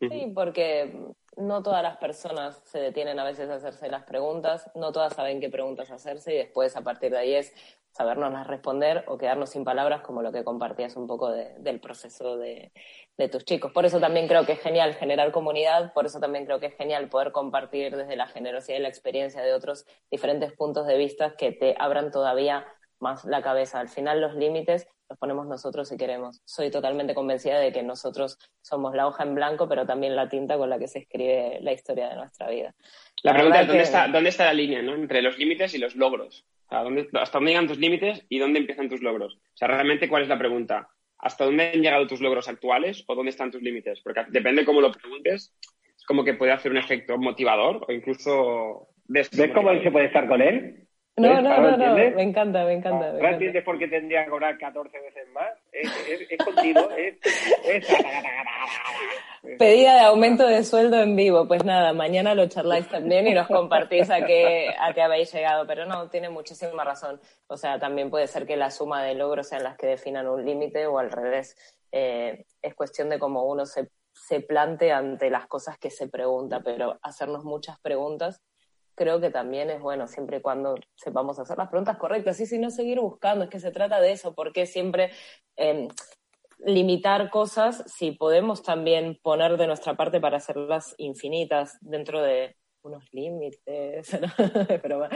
[0.00, 0.94] Sí, porque
[1.36, 5.40] no todas las personas se detienen a veces a hacerse las preguntas, no todas saben
[5.40, 7.54] qué preguntas hacerse y después a partir de ahí es
[7.92, 12.72] sabernos responder o quedarnos sin palabras como lo que compartías un poco del proceso de,
[13.18, 13.72] de, tus chicos.
[13.72, 16.76] Por eso también creo que es genial generar comunidad, por eso también creo que es
[16.76, 21.34] genial poder compartir desde la generosidad y la experiencia de otros diferentes puntos de vista
[21.36, 22.66] que te abran todavía
[23.00, 23.80] más la cabeza.
[23.80, 26.40] Al final los límites los ponemos nosotros si queremos.
[26.44, 30.56] Soy totalmente convencida de que nosotros somos la hoja en blanco, pero también la tinta
[30.56, 32.74] con la que se escribe la historia de nuestra vida.
[33.22, 34.94] La, pregunta es ¿dónde, está, dónde está la línea ¿no?
[34.94, 36.46] entre los límites y los logros.
[36.70, 39.34] ¿dónde, ¿Hasta dónde llegan tus límites y dónde empiezan tus logros?
[39.34, 40.88] O sea, realmente, ¿cuál es la pregunta?
[41.18, 44.00] ¿Hasta dónde han llegado tus logros actuales o dónde están tus límites?
[44.02, 45.52] Porque depende cómo lo preguntes,
[45.96, 48.88] es como que puede hacer un efecto motivador o incluso...
[49.12, 50.86] ¿Ves cómo se puede estar con él?
[51.16, 53.12] No, no, no, no, me encanta, me encanta.
[53.12, 55.50] ¿No entiendes por qué tendría que cobrar 14 veces más?
[55.72, 55.90] Es,
[56.30, 57.16] es, contigo, es,
[59.58, 61.46] Pedida de aumento de sueldo en vivo.
[61.46, 65.66] Pues nada, mañana lo charláis también y nos compartís a qué, a qué habéis llegado.
[65.66, 67.20] Pero no, tiene muchísima razón.
[67.48, 70.44] O sea, también puede ser que la suma de logros sean las que definan un
[70.44, 71.56] límite o al revés.
[71.92, 76.60] Eh, es cuestión de cómo uno se, se plante ante las cosas que se pregunta,
[76.64, 78.40] pero hacernos muchas preguntas
[79.00, 82.58] creo que también es bueno, siempre y cuando sepamos hacer las preguntas correctas, y si
[82.58, 85.10] no seguir buscando, es que se trata de eso, porque siempre
[85.56, 85.88] em,
[86.58, 93.04] limitar cosas si podemos también poner de nuestra parte para hacerlas infinitas dentro de, unos
[93.12, 94.10] límites.
[94.82, 95.08] Pero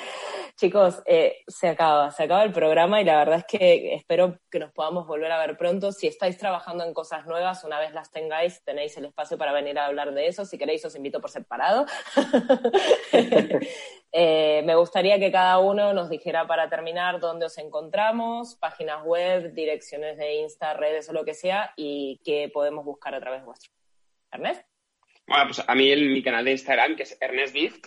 [0.57, 4.59] chicos, eh, se acaba, se acaba el programa y la verdad es que espero que
[4.59, 5.93] nos podamos volver a ver pronto.
[5.93, 9.79] Si estáis trabajando en cosas nuevas, una vez las tengáis, tenéis el espacio para venir
[9.79, 10.45] a hablar de eso.
[10.45, 11.87] Si queréis, os invito por separado.
[14.12, 19.53] eh, me gustaría que cada uno nos dijera para terminar dónde os encontramos, páginas web,
[19.55, 23.73] direcciones de Insta, redes o lo que sea, y qué podemos buscar a través vuestro.
[24.31, 24.74] Ernest.
[25.27, 27.87] Bueno, pues a mí el, mi canal de Instagram, que es Ernest Dift,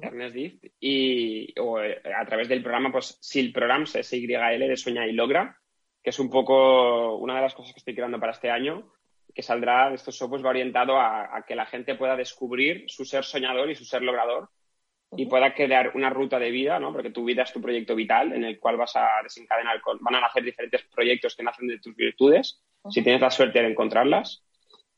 [0.00, 5.06] Ernest Dift, y o, eh, a través del programa, pues SIL Programs, S-Y-L de Sueña
[5.06, 5.58] y Logra,
[6.02, 8.92] que es un poco una de las cosas que estoy creando para este año,
[9.34, 13.04] que saldrá de estos softwares va orientado a, a, que la gente pueda descubrir su
[13.04, 14.50] ser soñador y su ser logrador
[15.16, 16.92] y pueda crear una ruta de vida, ¿no?
[16.92, 20.16] Porque tu vida es tu proyecto vital en el cual vas a desencadenar, con, van
[20.16, 24.42] a nacer diferentes proyectos que nacen de tus virtudes, si tienes la suerte de encontrarlas.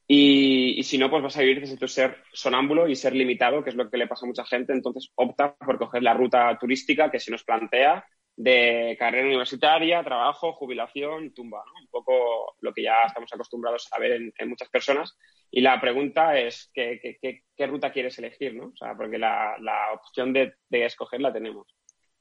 [0.06, 3.64] Y, y, si no, pues vas a vivir desde tu ser sonámbulo y ser limitado,
[3.64, 4.72] que es lo que le pasa a mucha gente.
[4.72, 8.04] Entonces opta por coger la ruta turística que se nos plantea
[8.36, 11.72] de carrera universitaria, trabajo, jubilación, tumba, ¿no?
[11.80, 15.16] Un poco lo que ya estamos acostumbrados a ver en, en muchas personas.
[15.50, 18.66] Y la pregunta es, ¿qué, qué, qué, qué ruta quieres elegir, no?
[18.66, 21.76] O sea, porque la, la opción de, de, escoger la tenemos.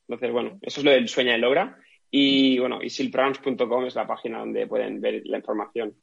[0.07, 1.77] Entonces, bueno, eso es lo del sueño y logra.
[2.11, 5.95] Y, bueno, y silprowns.com es la página donde pueden ver la información.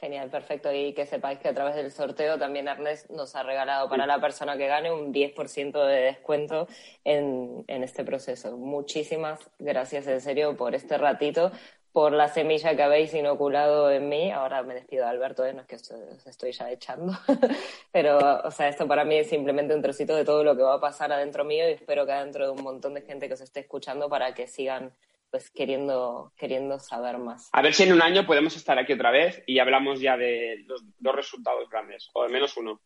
[0.00, 0.72] Genial, perfecto.
[0.72, 4.18] Y que sepáis que a través del sorteo también Ernest nos ha regalado para la
[4.18, 6.68] persona que gane un 10% de descuento
[7.04, 8.56] en, en, este proceso.
[8.56, 11.52] Muchísimas gracias en serio por este ratito,
[11.92, 14.30] por la semilla que habéis inoculado en mí.
[14.30, 15.52] Ahora me despido de Alberto, ¿eh?
[15.52, 17.12] no es que os estoy ya echando,
[17.92, 20.76] pero o sea, esto para mí es simplemente un trocito de todo lo que va
[20.76, 23.40] a pasar adentro mío y espero que adentro de un montón de gente que os
[23.42, 24.92] esté escuchando para que sigan
[25.30, 27.48] pues queriendo, queriendo saber más.
[27.52, 30.64] A ver si en un año podemos estar aquí otra vez y hablamos ya de
[30.66, 32.80] los dos resultados grandes, o de menos uno.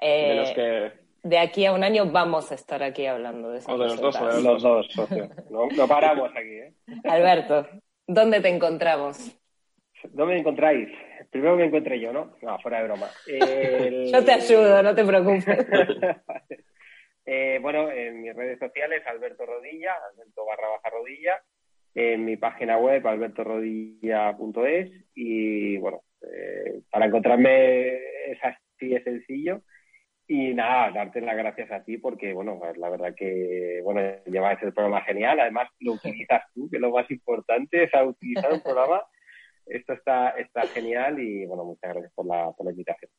[0.00, 1.04] Eh, de los que...
[1.22, 3.72] De aquí a un año vamos a estar aquí hablando de eso.
[3.72, 5.30] O de los dos, o de los dos, socio.
[5.50, 6.74] No, no paramos aquí, ¿eh?
[7.04, 7.66] Alberto,
[8.06, 9.34] ¿dónde te encontramos?
[10.02, 10.88] ¿Dónde me encontráis?
[11.30, 12.36] Primero me encuentre yo, ¿no?
[12.42, 13.08] No, fuera de broma.
[13.26, 14.06] El...
[14.12, 15.46] yo te ayudo, no te preocupes.
[17.24, 21.42] eh, bueno, en mis redes sociales, Alberto Rodilla, Alberto barra baja rodilla,
[21.94, 27.96] en mi página web albertorodilla.es y bueno, eh, para encontrarme
[28.30, 29.62] es así es sencillo.
[30.26, 34.62] Y nada, darte las gracias a ti porque bueno, pues la verdad que bueno, llevas
[34.62, 38.62] el programa genial, además lo utilizas tú, que es lo más importante, es utilizar un
[38.62, 39.02] programa,
[39.66, 43.10] esto está, está genial y bueno, muchas gracias por la, por la invitación.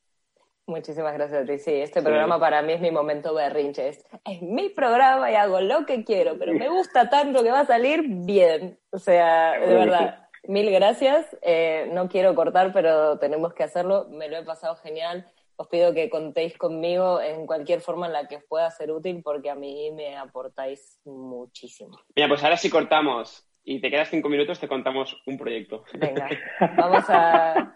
[0.68, 1.59] Muchísimas gracias a ti.
[1.59, 2.05] Sí, este sí.
[2.05, 3.88] programa para mí es mi momento berrinche.
[3.88, 7.61] Es, es, mi programa y hago lo que quiero, pero me gusta tanto que va
[7.61, 8.80] a salir bien.
[8.91, 11.38] O sea, de verdad, mil gracias.
[11.43, 14.07] Eh, no quiero cortar, pero tenemos que hacerlo.
[14.09, 15.30] Me lo he pasado genial.
[15.57, 19.22] Os pido que contéis conmigo en cualquier forma en la que os pueda ser útil,
[19.24, 21.97] porque a mí me aportáis muchísimo.
[22.16, 25.84] Mira, pues ahora sí cortamos y te quedas cinco minutos, te contamos un proyecto.
[25.95, 26.30] Venga,
[26.78, 27.76] vamos a.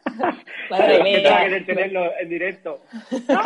[0.69, 1.49] Madre mía.
[1.49, 2.81] que tenerlo en directo.
[3.27, 3.43] No,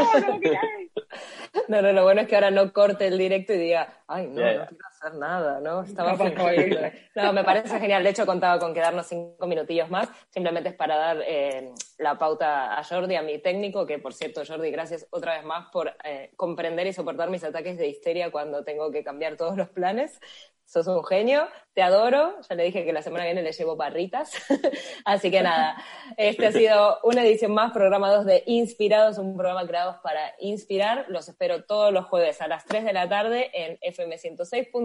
[1.70, 4.28] no, no, no, lo bueno es que ahora no corte el directo y diga, ay,
[4.28, 4.54] no, yeah.
[4.60, 5.84] no quiero nada, ¿no?
[5.84, 6.18] Estaba.
[7.16, 8.04] No, me parece genial.
[8.04, 10.10] De hecho, contaba con quedarnos cinco minutillos más.
[10.30, 14.42] Simplemente es para dar eh, la pauta a Jordi, a mi técnico, que por cierto,
[14.46, 18.64] Jordi, gracias otra vez más por eh, comprender y soportar mis ataques de histeria cuando
[18.64, 20.20] tengo que cambiar todos los planes
[20.66, 23.76] sos un genio, te adoro, ya le dije que la semana que viene le llevo
[23.76, 24.32] barritas,
[25.06, 25.76] así que nada,
[26.18, 31.06] este ha sido una edición más, programa 2 de Inspirados, un programa creado para inspirar,
[31.10, 34.18] los espero todos los jueves a las 3 de la tarde en FM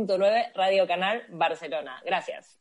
[0.09, 2.01] 106.9 Radio Canal Barcelona.
[2.05, 2.59] Gracias.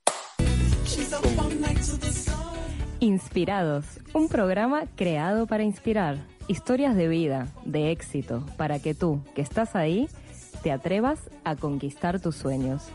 [2.99, 6.17] Inspirados, un programa creado para inspirar,
[6.47, 10.09] historias de vida, de éxito, para que tú, que estás ahí,
[10.63, 12.89] te atrevas a conquistar tus sueños.